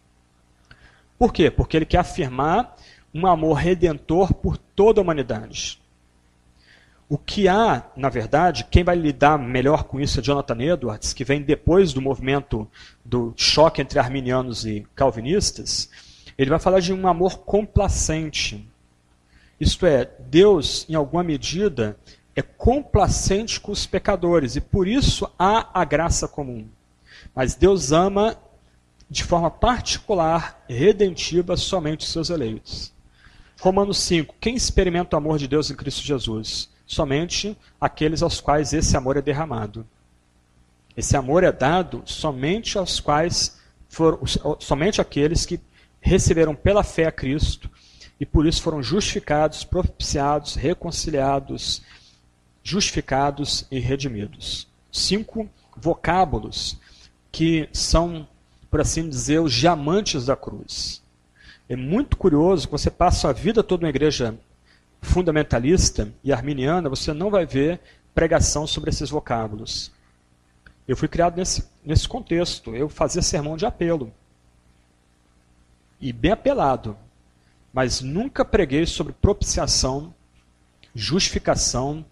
[1.19, 1.51] Por quê?
[1.51, 2.77] Porque ele quer afirmar
[3.15, 5.80] um amor redentor por toda a humanidade.
[7.11, 11.25] O que há, na verdade, quem vai lidar melhor com isso é Jonathan Edwards, que
[11.25, 12.71] vem depois do movimento
[13.05, 15.91] do choque entre arminianos e calvinistas.
[16.39, 18.65] Ele vai falar de um amor complacente.
[19.59, 21.97] Isto é, Deus, em alguma medida,
[22.37, 26.69] é complacente com os pecadores e por isso há a graça comum.
[27.35, 28.37] Mas Deus ama
[29.11, 32.93] de forma particular, redentiva, somente os seus eleitos.
[33.61, 34.37] Romanos 5.
[34.41, 36.71] Quem experimenta o amor de Deus em Cristo Jesus?
[36.91, 39.87] Somente aqueles aos quais esse amor é derramado.
[40.97, 44.19] Esse amor é dado somente aos quais foram,
[44.59, 45.61] somente aqueles que
[46.01, 47.71] receberam pela fé a Cristo
[48.19, 51.81] e por isso foram justificados, propiciados, reconciliados,
[52.61, 54.67] justificados e redimidos.
[54.91, 56.77] Cinco vocábulos
[57.31, 58.27] que são,
[58.69, 61.01] por assim dizer, os diamantes da cruz.
[61.69, 64.37] É muito curioso que você passa a vida toda na igreja
[65.01, 67.81] fundamentalista e arminiana, você não vai ver
[68.15, 69.93] pregação sobre esses vocábulos.
[70.87, 72.75] Eu fui criado nesse, nesse contexto.
[72.75, 74.13] Eu fazia sermão de apelo.
[76.01, 76.97] E bem apelado.
[77.73, 80.13] Mas nunca preguei sobre propiciação,
[80.95, 82.05] justificação,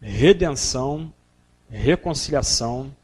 [0.00, 1.12] redenção,
[1.68, 2.94] reconciliação.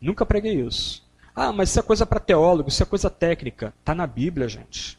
[0.00, 1.06] Nunca preguei isso.
[1.34, 3.72] Ah, mas isso é coisa para teólogo, isso é coisa técnica.
[3.78, 4.98] Está na Bíblia, gente.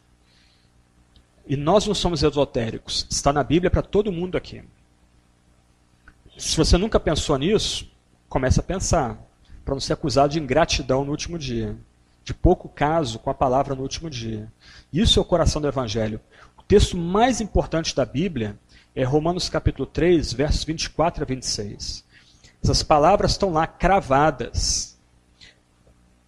[1.45, 3.05] E nós não somos esotéricos.
[3.09, 4.63] Está na Bíblia para todo mundo aqui.
[6.37, 7.91] Se você nunca pensou nisso,
[8.27, 9.17] comece a pensar,
[9.63, 11.75] para não ser acusado de ingratidão no último dia,
[12.23, 14.51] de pouco caso com a palavra no último dia.
[14.91, 16.19] Isso é o coração do Evangelho.
[16.57, 18.57] O texto mais importante da Bíblia
[18.95, 22.03] é Romanos capítulo 3, versos 24 a 26.
[22.63, 24.97] Essas palavras estão lá cravadas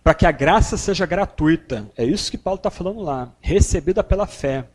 [0.04, 1.90] para que a graça seja gratuita.
[1.98, 4.68] É isso que Paulo está falando lá, recebida pela fé.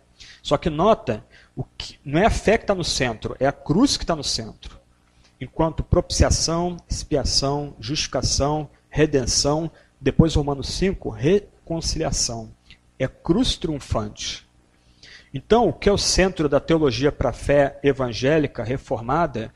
[0.42, 1.24] Só que nota,
[1.54, 4.16] o que, não é a fé que está no centro, é a cruz que está
[4.16, 4.78] no centro.
[5.40, 9.70] Enquanto propiciação, expiação, justificação, redenção,
[10.00, 12.50] depois Romanos 5, reconciliação.
[12.98, 14.46] É cruz triunfante.
[15.32, 19.52] Então, o que é o centro da teologia para a fé evangélica reformada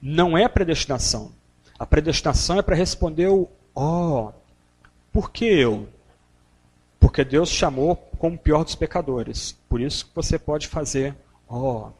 [0.00, 1.32] não é a predestinação.
[1.78, 4.28] A predestinação é para responder o ó.
[4.28, 4.32] Oh,
[5.12, 5.88] por que eu?
[7.00, 9.52] Porque Deus chamou como o pior dos pecadores.
[9.68, 11.16] Por isso que você pode fazer
[11.48, 11.88] ó.
[11.88, 11.92] Oh,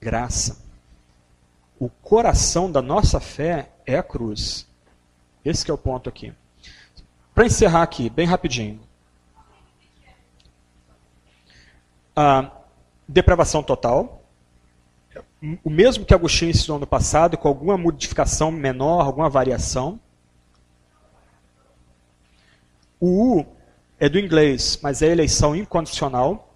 [0.00, 0.62] graça.
[1.78, 4.68] O coração da nossa fé é a cruz.
[5.44, 6.32] Esse é o ponto aqui.
[7.34, 8.80] Para encerrar aqui, bem rapidinho.
[12.14, 12.50] A
[13.08, 14.22] depravação total.
[15.62, 20.00] O mesmo que Agostinho ensinou no passado, com alguma modificação menor, alguma variação.
[22.98, 23.53] O U
[23.98, 26.54] é do inglês, mas é eleição incondicional.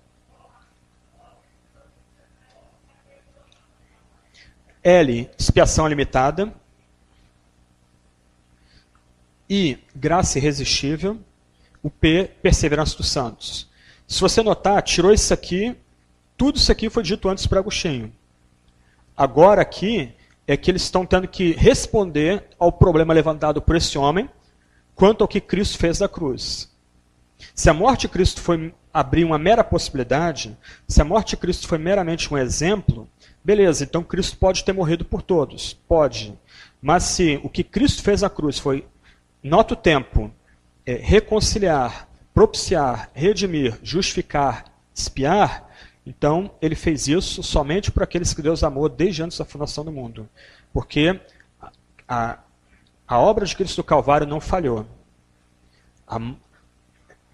[4.82, 6.52] L, expiação limitada.
[9.48, 11.18] I, graça irresistível.
[11.82, 13.68] O P, perseverança dos santos.
[14.06, 15.76] Se você notar, tirou isso aqui,
[16.36, 18.12] tudo isso aqui foi dito antes para Agostinho.
[19.16, 20.14] Agora aqui
[20.46, 24.28] é que eles estão tendo que responder ao problema levantado por esse homem
[24.94, 26.70] quanto ao que Cristo fez da cruz.
[27.54, 31.68] Se a morte de Cristo foi abrir uma mera possibilidade, se a morte de Cristo
[31.68, 33.08] foi meramente um exemplo,
[33.44, 35.74] beleza, então Cristo pode ter morrido por todos.
[35.86, 36.38] Pode.
[36.80, 38.84] Mas se o que Cristo fez na cruz foi
[39.42, 40.32] Nota o tempo.
[40.84, 44.64] É, reconciliar, propiciar, redimir, justificar,
[44.94, 45.68] espiar.
[46.04, 49.92] Então, ele fez isso somente para aqueles que Deus amou desde antes da fundação do
[49.92, 50.28] mundo.
[50.72, 51.20] Porque
[52.08, 52.38] a,
[53.06, 54.86] a obra de Cristo do Calvário não falhou.
[56.06, 56.18] A,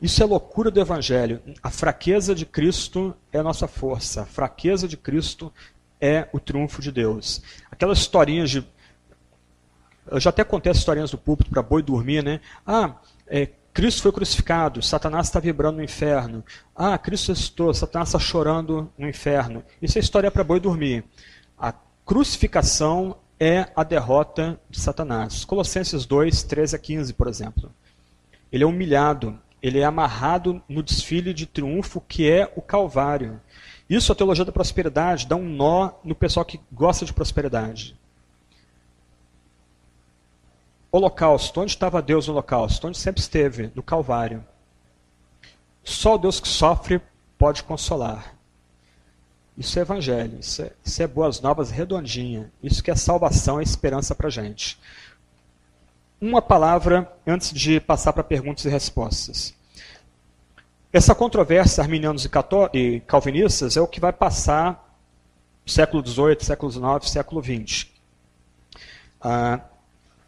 [0.01, 1.41] isso é loucura do Evangelho.
[1.63, 4.23] A fraqueza de Cristo é a nossa força.
[4.23, 5.53] A fraqueza de Cristo
[6.01, 7.43] é o triunfo de Deus.
[7.71, 8.67] Aquelas historinhas de
[10.07, 12.41] eu já até contei as historinhas do púlpito para boi dormir, né?
[12.67, 16.45] Ah, é, Cristo foi crucificado, Satanás está vibrando no inferno.
[16.77, 19.65] Ah, Cristo ressuscitou, Satanás está chorando no inferno.
[19.81, 21.05] Isso é história para boi dormir.
[21.59, 21.73] A
[22.05, 25.45] crucificação é a derrota de Satanás.
[25.45, 27.75] Colossenses 2, 13 a 15, por exemplo.
[28.53, 33.41] Ele é humilhado, ele é amarrado no desfile de triunfo que é o Calvário.
[33.89, 37.99] Isso a teologia da prosperidade dá um nó no pessoal que gosta de prosperidade.
[40.93, 41.63] Holocausto.
[41.63, 42.87] Onde estava Deus no Holocausto?
[42.87, 43.73] Onde sempre esteve?
[43.75, 44.45] No Calvário.
[45.83, 47.01] Só o Deus que sofre
[47.39, 48.37] pode consolar.
[49.57, 52.53] Isso é evangelho, isso é, isso é boas novas redondinha.
[52.63, 54.79] Isso que é salvação e esperança para a gente.
[56.27, 59.53] Uma palavra antes de passar para perguntas e respostas.
[60.91, 62.27] Essa controvérsia arminianos
[62.73, 64.97] e calvinistas é o que vai passar
[65.67, 67.89] século XVIII, século XIX, século XX.
[69.21, 69.61] Ah,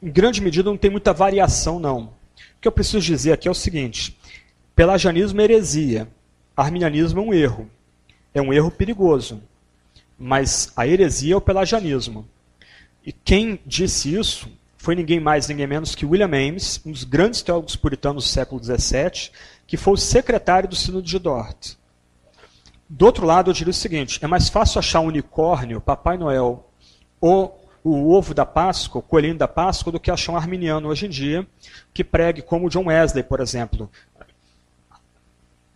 [0.02, 2.00] em grande medida, não tem muita variação, não.
[2.00, 2.10] O
[2.60, 4.18] que eu preciso dizer aqui é o seguinte:
[4.74, 6.06] pelagianismo é heresia,
[6.54, 7.70] arminianismo é um erro.
[8.34, 9.42] É um erro perigoso.
[10.18, 12.28] Mas a heresia é o pelagianismo.
[13.02, 14.50] E quem disse isso
[14.86, 18.62] foi ninguém mais, ninguém menos que William Ames, um dos grandes teólogos puritanos do século
[18.62, 19.32] XVII,
[19.66, 21.74] que foi o secretário do Sínodo de Dort.
[22.88, 26.70] Do outro lado, eu diria o seguinte: é mais fácil achar um unicórnio, Papai Noel,
[27.20, 31.06] ou o ovo da Páscoa, o coelhinho da Páscoa, do que achar um arminiano hoje
[31.06, 31.44] em dia,
[31.92, 33.90] que pregue como John Wesley, por exemplo.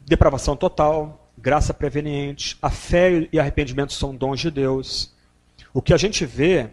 [0.07, 5.13] Depravação total, graça preveniente, a fé e arrependimento são dons de Deus.
[5.75, 6.71] O que a gente vê,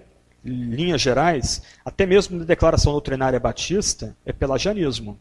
[0.48, 5.20] linhas gerais, até mesmo na declaração doutrinária batista, é pelagianismo.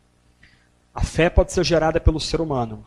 [0.95, 2.85] A fé pode ser gerada pelo ser humano.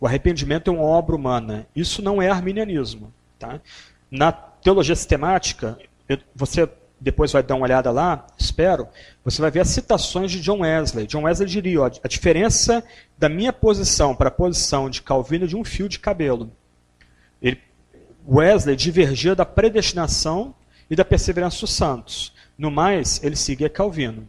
[0.00, 1.66] O arrependimento é uma obra humana.
[1.74, 3.12] Isso não é arminianismo.
[3.38, 3.60] Tá?
[4.10, 5.78] Na teologia sistemática,
[6.34, 6.68] você
[7.00, 8.88] depois vai dar uma olhada lá, espero,
[9.22, 11.06] você vai ver as citações de John Wesley.
[11.06, 12.82] John Wesley diria, ó, a diferença
[13.18, 16.50] da minha posição para a posição de Calvino é de um fio de cabelo.
[17.42, 17.60] Ele,
[18.26, 20.54] Wesley divergia da predestinação
[20.90, 22.32] e da perseverança dos santos.
[22.56, 24.28] No mais, ele seguia Calvino.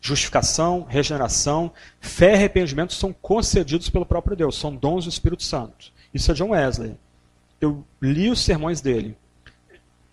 [0.00, 5.92] Justificação, regeneração, fé e arrependimento são concedidos pelo próprio Deus, são dons do Espírito Santo.
[6.14, 6.96] Isso é John Wesley.
[7.60, 9.16] Eu li os sermões dele.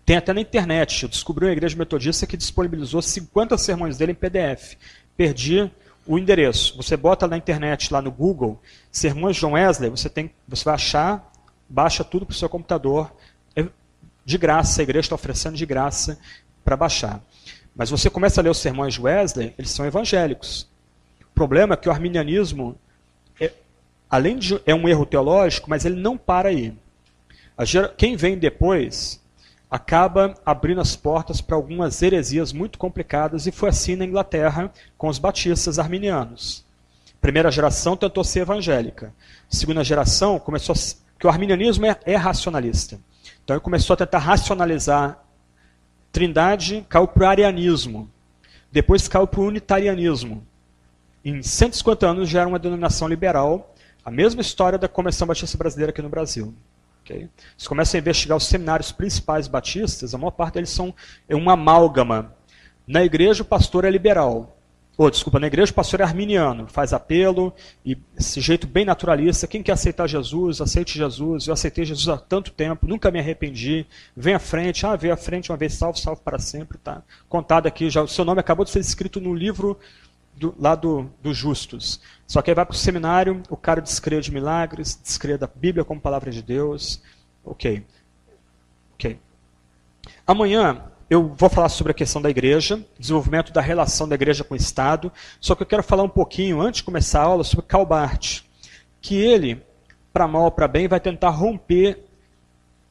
[0.05, 1.03] Tem até na internet.
[1.03, 4.75] Eu descobri uma igreja metodista que disponibilizou 50 sermões dele em PDF.
[5.15, 5.71] Perdi
[6.05, 6.75] o endereço.
[6.77, 11.31] Você bota na internet, lá no Google, sermões John Wesley, você, tem, você vai achar,
[11.69, 13.13] baixa tudo para o seu computador.
[14.25, 16.17] De graça, a igreja está oferecendo de graça
[16.63, 17.21] para baixar.
[17.75, 20.69] Mas você começa a ler os sermões de Wesley, eles são evangélicos.
[21.21, 22.77] O problema é que o arminianismo,
[23.39, 23.51] é,
[24.09, 26.73] além de é um erro teológico, mas ele não para aí.
[27.97, 29.21] Quem vem depois
[29.69, 35.07] acaba abrindo as portas para algumas heresias muito complicadas, e foi assim na Inglaterra com
[35.07, 36.63] os batistas arminianos.
[37.19, 39.11] Primeira geração tentou ser evangélica.
[39.49, 42.99] Segunda geração começou a, que o arminianismo é, é racionalista.
[43.43, 45.23] Então ele começou a tentar racionalizar
[46.13, 48.07] Trindade caiu para o arianismo.
[48.71, 50.45] Depois caiu para o unitarianismo.
[51.25, 53.73] Em 150 anos já era uma denominação liberal,
[54.05, 56.53] a mesma história da Convenção Batista Brasileira aqui no Brasil.
[57.01, 57.27] Okay?
[57.57, 60.93] Você começa a investigar os seminários principais batistas, a maior parte deles são
[61.27, 62.31] é uma amálgama.
[62.85, 64.55] Na igreja o pastor é liberal,
[64.95, 67.51] ou, desculpa, na igreja o pastor é arminiano, faz apelo,
[67.83, 72.17] e esse jeito bem naturalista, quem quer aceitar Jesus, aceite Jesus, eu aceitei Jesus há
[72.17, 75.97] tanto tempo, nunca me arrependi, vem à frente, ah, vem à frente uma vez salvo,
[75.97, 77.01] salvo para sempre, tá?
[77.27, 79.79] Contado aqui, já, o seu nome acabou de ser escrito no livro
[80.35, 81.99] do, lá do, dos justos.
[82.27, 85.83] Só que aí vai para o seminário, o cara descrê de milagres, descrê da Bíblia
[85.83, 87.01] como palavra de Deus,
[87.43, 87.83] ok.
[88.93, 89.19] Ok.
[90.27, 94.53] Amanhã eu vou falar sobre a questão da igreja, desenvolvimento da relação da igreja com
[94.53, 97.65] o Estado, só que eu quero falar um pouquinho, antes de começar a aula, sobre
[97.65, 98.41] Calbart,
[99.01, 99.61] que ele,
[100.11, 102.03] para mal ou para bem, vai tentar romper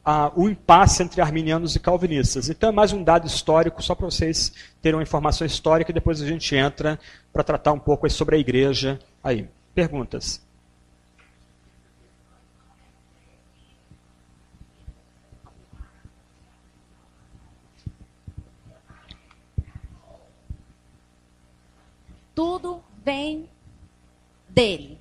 [0.05, 2.49] a, o impasse entre arminianos e calvinistas.
[2.49, 6.21] Então é mais um dado histórico, só para vocês terem uma informação histórica, e depois
[6.21, 6.99] a gente entra
[7.31, 9.47] para tratar um pouco sobre a igreja aí.
[9.73, 10.41] Perguntas?
[22.35, 23.49] Tudo vem
[24.49, 24.99] dele.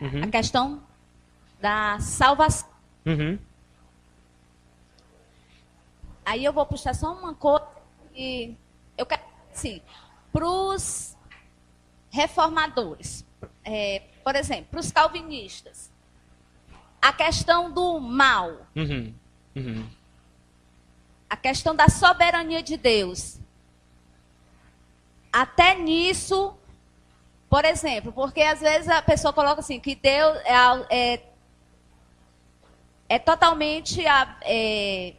[0.00, 0.24] Uhum.
[0.24, 0.82] A questão
[1.60, 2.68] da salvação.
[3.04, 3.38] Uhum.
[6.24, 7.66] Aí eu vou puxar só uma coisa
[8.14, 8.54] e
[8.96, 9.80] eu quero assim,
[10.32, 11.16] para os
[12.10, 13.24] reformadores,
[13.64, 15.90] é, por exemplo, para os calvinistas,
[17.00, 19.14] a questão do mal, uhum.
[19.56, 19.88] Uhum.
[21.28, 23.38] a questão da soberania de Deus,
[25.42, 26.52] até nisso,
[27.48, 30.54] por exemplo, porque às vezes a pessoa coloca assim, que Deus é,
[30.90, 31.20] é,
[33.08, 34.04] é totalmente
[34.42, 35.14] é,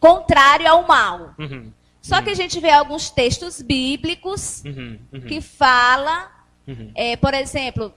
[0.00, 1.32] contrário ao mal.
[1.38, 1.72] Uhum,
[2.02, 2.24] Só uhum.
[2.24, 5.20] que a gente vê alguns textos bíblicos uhum, uhum.
[5.20, 6.28] que fala,
[6.66, 6.90] uhum.
[6.96, 7.94] é, por exemplo,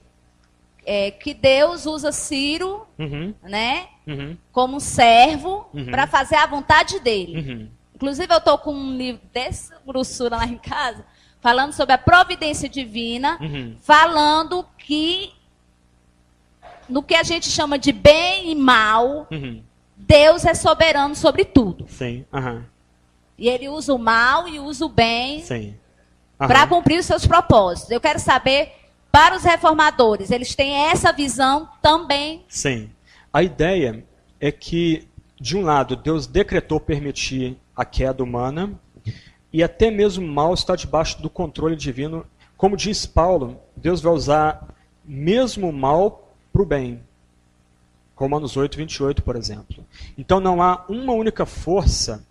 [0.85, 3.33] é, que Deus usa Ciro, uhum.
[3.41, 3.87] né,
[4.51, 7.71] como servo para fazer a vontade dele.
[7.95, 11.03] Inclusive eu estou com um livro dessa grossura lá em casa
[11.41, 13.75] falando sobre a providência divina, uhum.
[13.81, 15.31] falando que
[16.87, 19.61] no que a gente chama de bem e mal, uhum.
[19.95, 21.85] Deus é soberano sobre tudo.
[21.87, 22.25] Sim.
[22.33, 22.63] Uhum.
[23.37, 25.43] E ele usa o mal e usa o bem
[26.37, 27.91] para cumprir os seus propósitos.
[27.91, 28.71] Eu quero saber,
[29.11, 32.43] para os reformadores, eles têm essa visão também?
[32.47, 32.89] Sim.
[33.31, 34.03] A ideia
[34.39, 35.07] é que,
[35.39, 38.71] de um lado, Deus decretou permitir a queda humana,
[39.51, 42.25] e até mesmo o mal está debaixo do controle divino.
[42.55, 44.67] Como diz Paulo, Deus vai usar
[45.03, 47.01] mesmo o mal para o bem.
[48.15, 49.83] Romanos 8, 28, por exemplo.
[50.17, 52.25] Então não há uma única força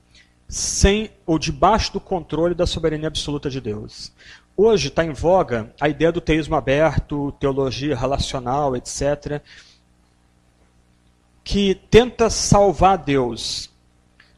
[0.47, 4.13] sem ou debaixo do controle da soberania absoluta de Deus.
[4.57, 9.41] Hoje está em voga a ideia do teísmo aberto, teologia relacional, etc.,
[11.45, 13.71] que tenta salvar Deus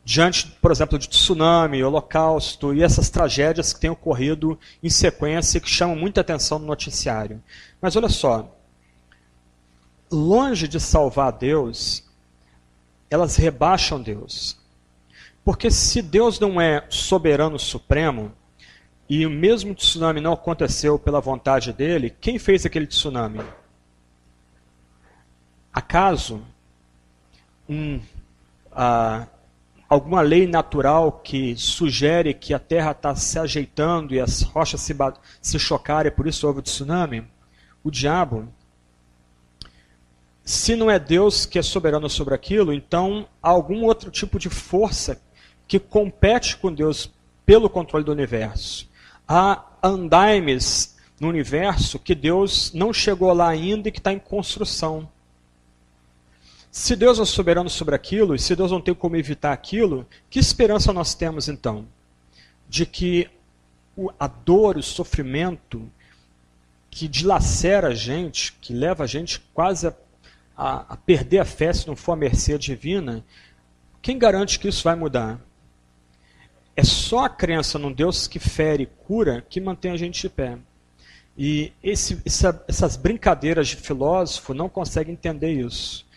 [0.04, 5.60] diante, por exemplo, de tsunami, holocausto e essas tragédias que têm ocorrido em sequência e
[5.60, 7.42] que chamam muita atenção no noticiário.
[7.80, 8.56] Mas olha só,
[10.10, 12.04] longe de salvar Deus,
[13.08, 14.58] elas rebaixam Deus.
[15.44, 18.32] Porque se Deus não é soberano supremo,
[19.08, 23.40] e o mesmo tsunami não aconteceu pela vontade dele, quem fez aquele tsunami?
[25.72, 26.40] Acaso
[27.68, 29.26] um, uh,
[29.90, 34.96] alguma lei natural que sugere que a Terra está se ajeitando e as rochas se,
[35.42, 37.26] se chocarem, por isso houve o tsunami?
[37.82, 38.48] O diabo.
[40.44, 44.48] Se não é Deus que é soberano sobre aquilo, então há algum outro tipo de
[44.48, 45.20] força
[45.66, 47.12] que compete com Deus
[47.44, 48.88] pelo controle do universo.
[49.26, 55.08] Há andaimes no universo que Deus não chegou lá ainda e que está em construção.
[56.70, 60.38] Se Deus é soberano sobre aquilo, e se Deus não tem como evitar aquilo, que
[60.38, 61.86] esperança nós temos então?
[62.68, 63.28] De que
[64.18, 65.90] a dor, o sofrimento
[66.88, 69.94] que dilacera a gente, que leva a gente quase a,
[70.56, 73.24] a, a perder a fé se não for a mercê divina,
[74.00, 75.40] quem garante que isso vai mudar?
[76.76, 80.28] É só a crença num Deus que fere e cura que mantém a gente de
[80.28, 80.56] pé.
[81.36, 86.08] E esse, essa, essas brincadeiras de filósofo não conseguem entender isso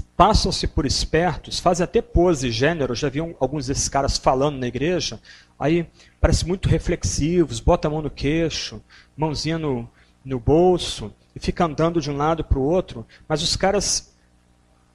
[0.00, 5.20] passam-se por espertos, fazem até pose gênero, já vi alguns desses caras falando na igreja,
[5.58, 5.86] aí
[6.20, 8.82] parece muito reflexivos, bota a mão no queixo,
[9.16, 9.88] mãozinha no,
[10.24, 14.12] no bolso, e fica andando de um lado para o outro, mas os caras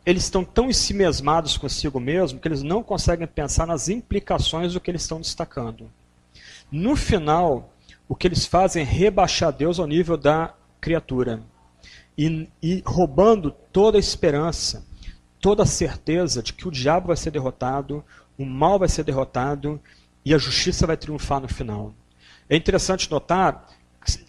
[0.06, 4.90] eles estão tão ensimesmados consigo mesmo que eles não conseguem pensar nas implicações do que
[4.90, 5.92] eles estão destacando.
[6.72, 7.74] No final,
[8.08, 11.42] o que eles fazem é rebaixar Deus ao nível da criatura.
[12.18, 14.87] E, e roubando toda a esperança,
[15.40, 18.04] toda a certeza de que o diabo vai ser derrotado,
[18.38, 19.80] o mal vai ser derrotado
[20.24, 21.94] e a justiça vai triunfar no final.
[22.50, 23.68] É interessante notar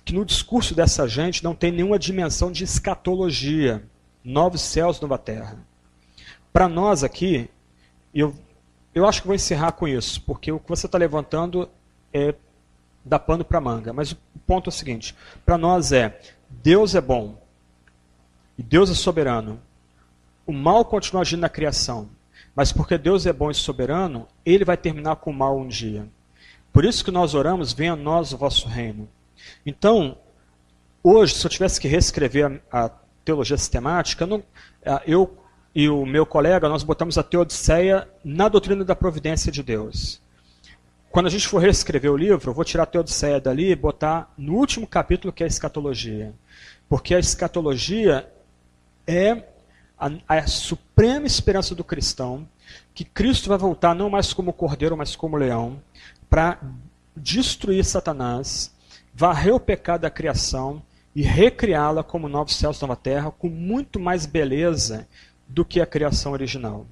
[0.04, 3.84] que no discurso dessa gente não tem nenhuma dimensão de escatologia,
[4.24, 5.58] novos céus, nova terra.
[6.52, 7.48] Para nós aqui,
[8.12, 8.34] eu,
[8.94, 11.68] eu acho que vou encerrar com isso, porque o que você está levantando
[12.12, 12.34] é
[13.04, 13.92] dar pano para manga.
[13.92, 17.40] Mas o ponto é o seguinte: para nós é Deus é bom
[18.56, 19.60] e Deus é soberano.
[20.48, 22.08] O mal continua agindo na criação,
[22.56, 26.08] mas porque Deus é bom e soberano, ele vai terminar com o mal um dia.
[26.72, 29.06] Por isso que nós oramos, venha a nós o vosso reino.
[29.66, 30.16] Então,
[31.04, 32.88] hoje, se eu tivesse que reescrever a, a
[33.26, 34.42] teologia sistemática, eu, não,
[35.06, 35.36] eu
[35.74, 40.18] e o meu colega, nós botamos a Teodiceia na doutrina da providência de Deus.
[41.10, 44.32] Quando a gente for reescrever o livro, eu vou tirar a Teodiceia dali e botar
[44.38, 46.32] no último capítulo, que é a escatologia.
[46.88, 48.32] Porque a escatologia
[49.06, 49.42] é
[49.98, 52.48] a, a suprema esperança do cristão,
[52.94, 55.80] que Cristo vai voltar não mais como cordeiro, mas como leão,
[56.28, 56.58] para
[57.16, 58.74] destruir Satanás,
[59.14, 60.82] varrer o pecado da criação
[61.14, 65.08] e recriá-la como novos céus, nova terra, com muito mais beleza
[65.48, 66.86] do que a criação original.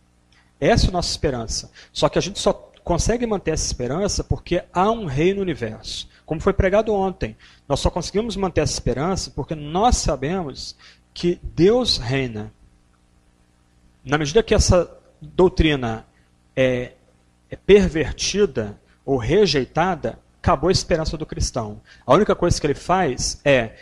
[0.58, 1.70] Essa é a nossa esperança.
[1.92, 2.52] Só que a gente só
[2.82, 6.08] consegue manter essa esperança porque há um rei no universo.
[6.24, 7.36] Como foi pregado ontem,
[7.68, 10.76] nós só conseguimos manter essa esperança porque nós sabemos
[11.12, 12.52] que Deus reina.
[14.06, 14.90] Na medida que essa
[15.20, 16.06] doutrina
[16.54, 16.92] é,
[17.50, 21.82] é pervertida ou rejeitada, acabou a esperança do cristão.
[22.06, 23.74] A única coisa que ele faz é: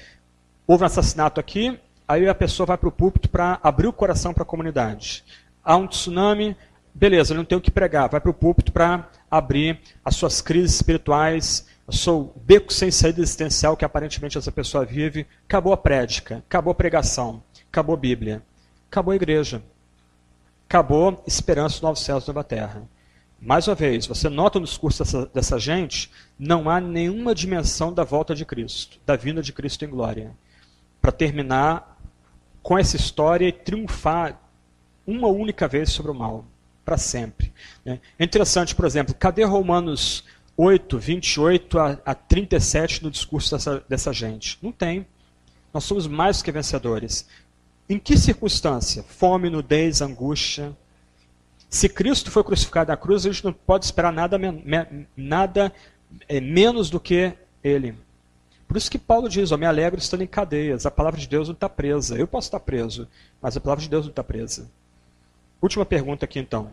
[0.67, 4.35] houve um assassinato aqui, Aí a pessoa vai para o púlpito para abrir o coração
[4.35, 5.25] para a comunidade.
[5.65, 6.55] Há um tsunami,
[6.93, 10.43] beleza, ele não tem o que pregar, vai para o púlpito para abrir as suas
[10.43, 15.27] crises espirituais, o seu beco sem saída existencial que aparentemente essa pessoa vive.
[15.47, 18.43] Acabou a prédica, acabou a pregação, acabou a Bíblia,
[18.91, 19.63] acabou a igreja,
[20.69, 22.83] acabou esperança dos novos céus e nova terra.
[23.41, 28.03] Mais uma vez, você nota no discurso dessa, dessa gente, não há nenhuma dimensão da
[28.03, 30.35] volta de Cristo, da vinda de Cristo em glória.
[31.01, 32.01] Para terminar
[32.63, 34.41] com essa história e triunfar
[35.07, 36.47] uma única vez sobre o mal,
[36.85, 37.53] para sempre.
[37.85, 38.01] Né?
[38.19, 40.25] É interessante, por exemplo, cadê Romanos
[40.57, 44.59] 8, 28 a, a 37 no discurso dessa, dessa gente?
[44.63, 45.07] Não tem.
[45.73, 47.29] Nós somos mais que vencedores.
[47.89, 49.03] Em que circunstância?
[49.03, 50.77] Fome, nudez, angústia.
[51.69, 54.39] Se Cristo foi crucificado na cruz, a gente não pode esperar nada,
[55.17, 55.73] nada
[56.29, 57.95] é, menos do que Ele.
[58.67, 60.87] Por isso que Paulo diz: Eu me alegro estando em cadeias.
[60.87, 62.17] A palavra de Deus não está presa.
[62.17, 63.09] Eu posso estar preso,
[63.41, 64.71] mas a palavra de Deus não está presa.
[65.61, 66.71] Última pergunta aqui então.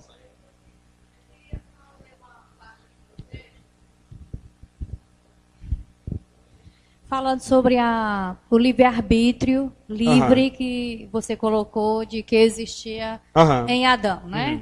[7.12, 10.50] Falando sobre a, o livre-arbítrio livre uhum.
[10.50, 13.68] que você colocou de que existia uhum.
[13.68, 14.54] em Adão, né?
[14.54, 14.62] Uhum.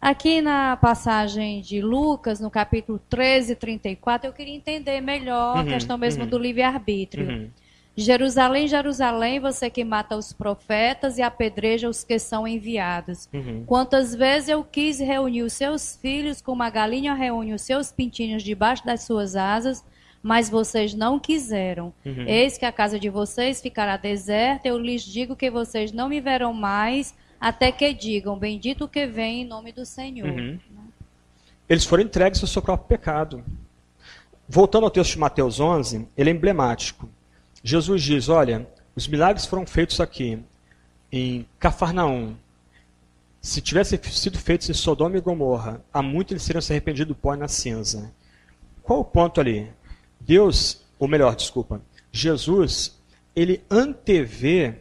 [0.00, 5.64] Aqui na passagem de Lucas, no capítulo 13, 34, eu queria entender melhor uhum, a
[5.66, 6.30] questão mesmo uhum.
[6.30, 7.28] do livre-arbítrio.
[7.28, 7.50] Uhum.
[7.94, 13.28] Jerusalém, Jerusalém, você que mata os profetas e apedreja os que são enviados.
[13.30, 13.64] Uhum.
[13.66, 18.42] Quantas vezes eu quis reunir os seus filhos, como a galinha reúne os seus pintinhos
[18.42, 19.84] debaixo das suas asas,
[20.22, 21.92] mas vocês não quiseram.
[22.04, 22.24] Uhum.
[22.26, 26.20] Eis que a casa de vocês ficará deserta, eu lhes digo que vocês não me
[26.20, 30.28] verão mais, até que digam: Bendito que vem em nome do Senhor.
[30.28, 30.58] Uhum.
[31.68, 33.44] Eles foram entregues ao seu próprio pecado.
[34.48, 37.08] Voltando ao texto de Mateus 11, ele é emblemático.
[37.62, 40.38] Jesus diz: Olha, os milagres foram feitos aqui,
[41.10, 42.34] em Cafarnaum.
[43.40, 47.18] Se tivessem sido feitos em Sodoma e Gomorra, há muito eles seriam se arrependido do
[47.18, 48.12] pó e na cinza.
[48.82, 49.70] Qual o ponto ali?
[50.20, 51.80] Deus, ou melhor, desculpa,
[52.12, 53.00] Jesus,
[53.34, 54.76] ele antevê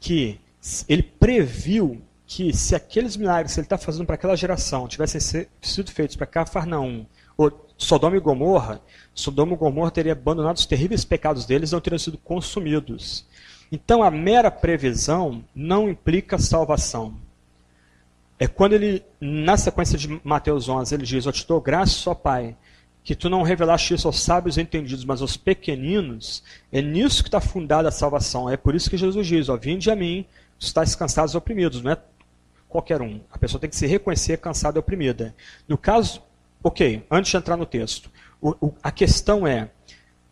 [0.00, 0.40] que
[0.88, 5.90] ele previu que se aqueles milagres que ele está fazendo para aquela geração tivessem sido
[5.90, 7.06] feitos para Cafarnaum
[7.36, 8.80] ou Sodoma e Gomorra,
[9.14, 13.24] Sodoma e Gomorra teria abandonado os terríveis pecados deles e não teriam sido consumidos.
[13.70, 17.14] Então a mera previsão não implica salvação.
[18.38, 22.14] É quando ele, na sequência de Mateus 11, ele diz: Eu te dou graça, ó
[22.14, 22.56] Pai,
[23.06, 26.42] que tu não revelaste isso aos sábios entendidos, mas aos pequeninos.
[26.72, 28.50] É nisso que está fundada a salvação.
[28.50, 30.26] É por isso que Jesus diz: Ó, vinde a mim,
[30.58, 31.98] estáis cansados e oprimidos, não é
[32.68, 33.20] qualquer um.
[33.30, 35.36] A pessoa tem que se reconhecer cansada e oprimida.
[35.68, 36.20] No caso,
[36.64, 38.10] ok, antes de entrar no texto,
[38.40, 39.70] o, o, a questão é: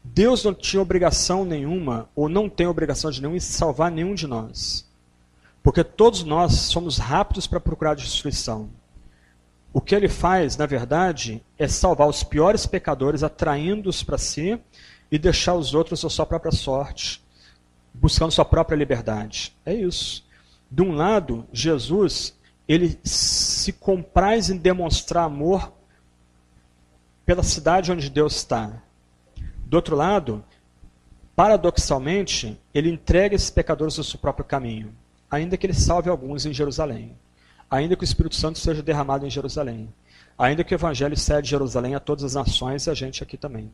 [0.03, 4.27] Deus não tinha obrigação nenhuma, ou não tem obrigação de nenhum, em salvar nenhum de
[4.27, 4.85] nós.
[5.63, 8.69] Porque todos nós somos rápidos para procurar destruição.
[9.75, 14.57] O que ele faz, na verdade, é salvar os piores pecadores, atraindo-os para si
[15.11, 17.21] e deixar os outros à sua própria sorte,
[17.93, 19.53] buscando sua própria liberdade.
[19.67, 20.25] É isso.
[20.71, 22.39] De um lado, Jesus,
[22.69, 25.73] ele se compraz em demonstrar amor
[27.27, 28.81] pela cidade onde Deus está.
[29.67, 30.45] Do outro lado,
[31.35, 34.95] paradoxalmente, ele entrega esses pecadores ao seu próprio caminho
[35.35, 37.17] ainda que ele salve alguns em Jerusalém,
[37.71, 39.93] ainda que o Espírito Santo seja derramado em Jerusalém,
[40.39, 43.37] ainda que o Evangelho cede de Jerusalém a todas as nações e a gente aqui
[43.37, 43.73] também.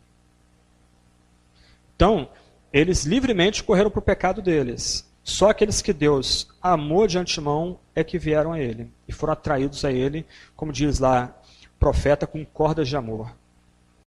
[1.96, 2.28] Então,
[2.72, 5.08] eles livremente correram para o pecado deles.
[5.22, 9.84] Só aqueles que Deus amou de antemão é que vieram a ele e foram atraídos
[9.84, 10.26] a ele,
[10.56, 11.36] como diz lá,
[11.78, 13.34] profeta com cordas de amor.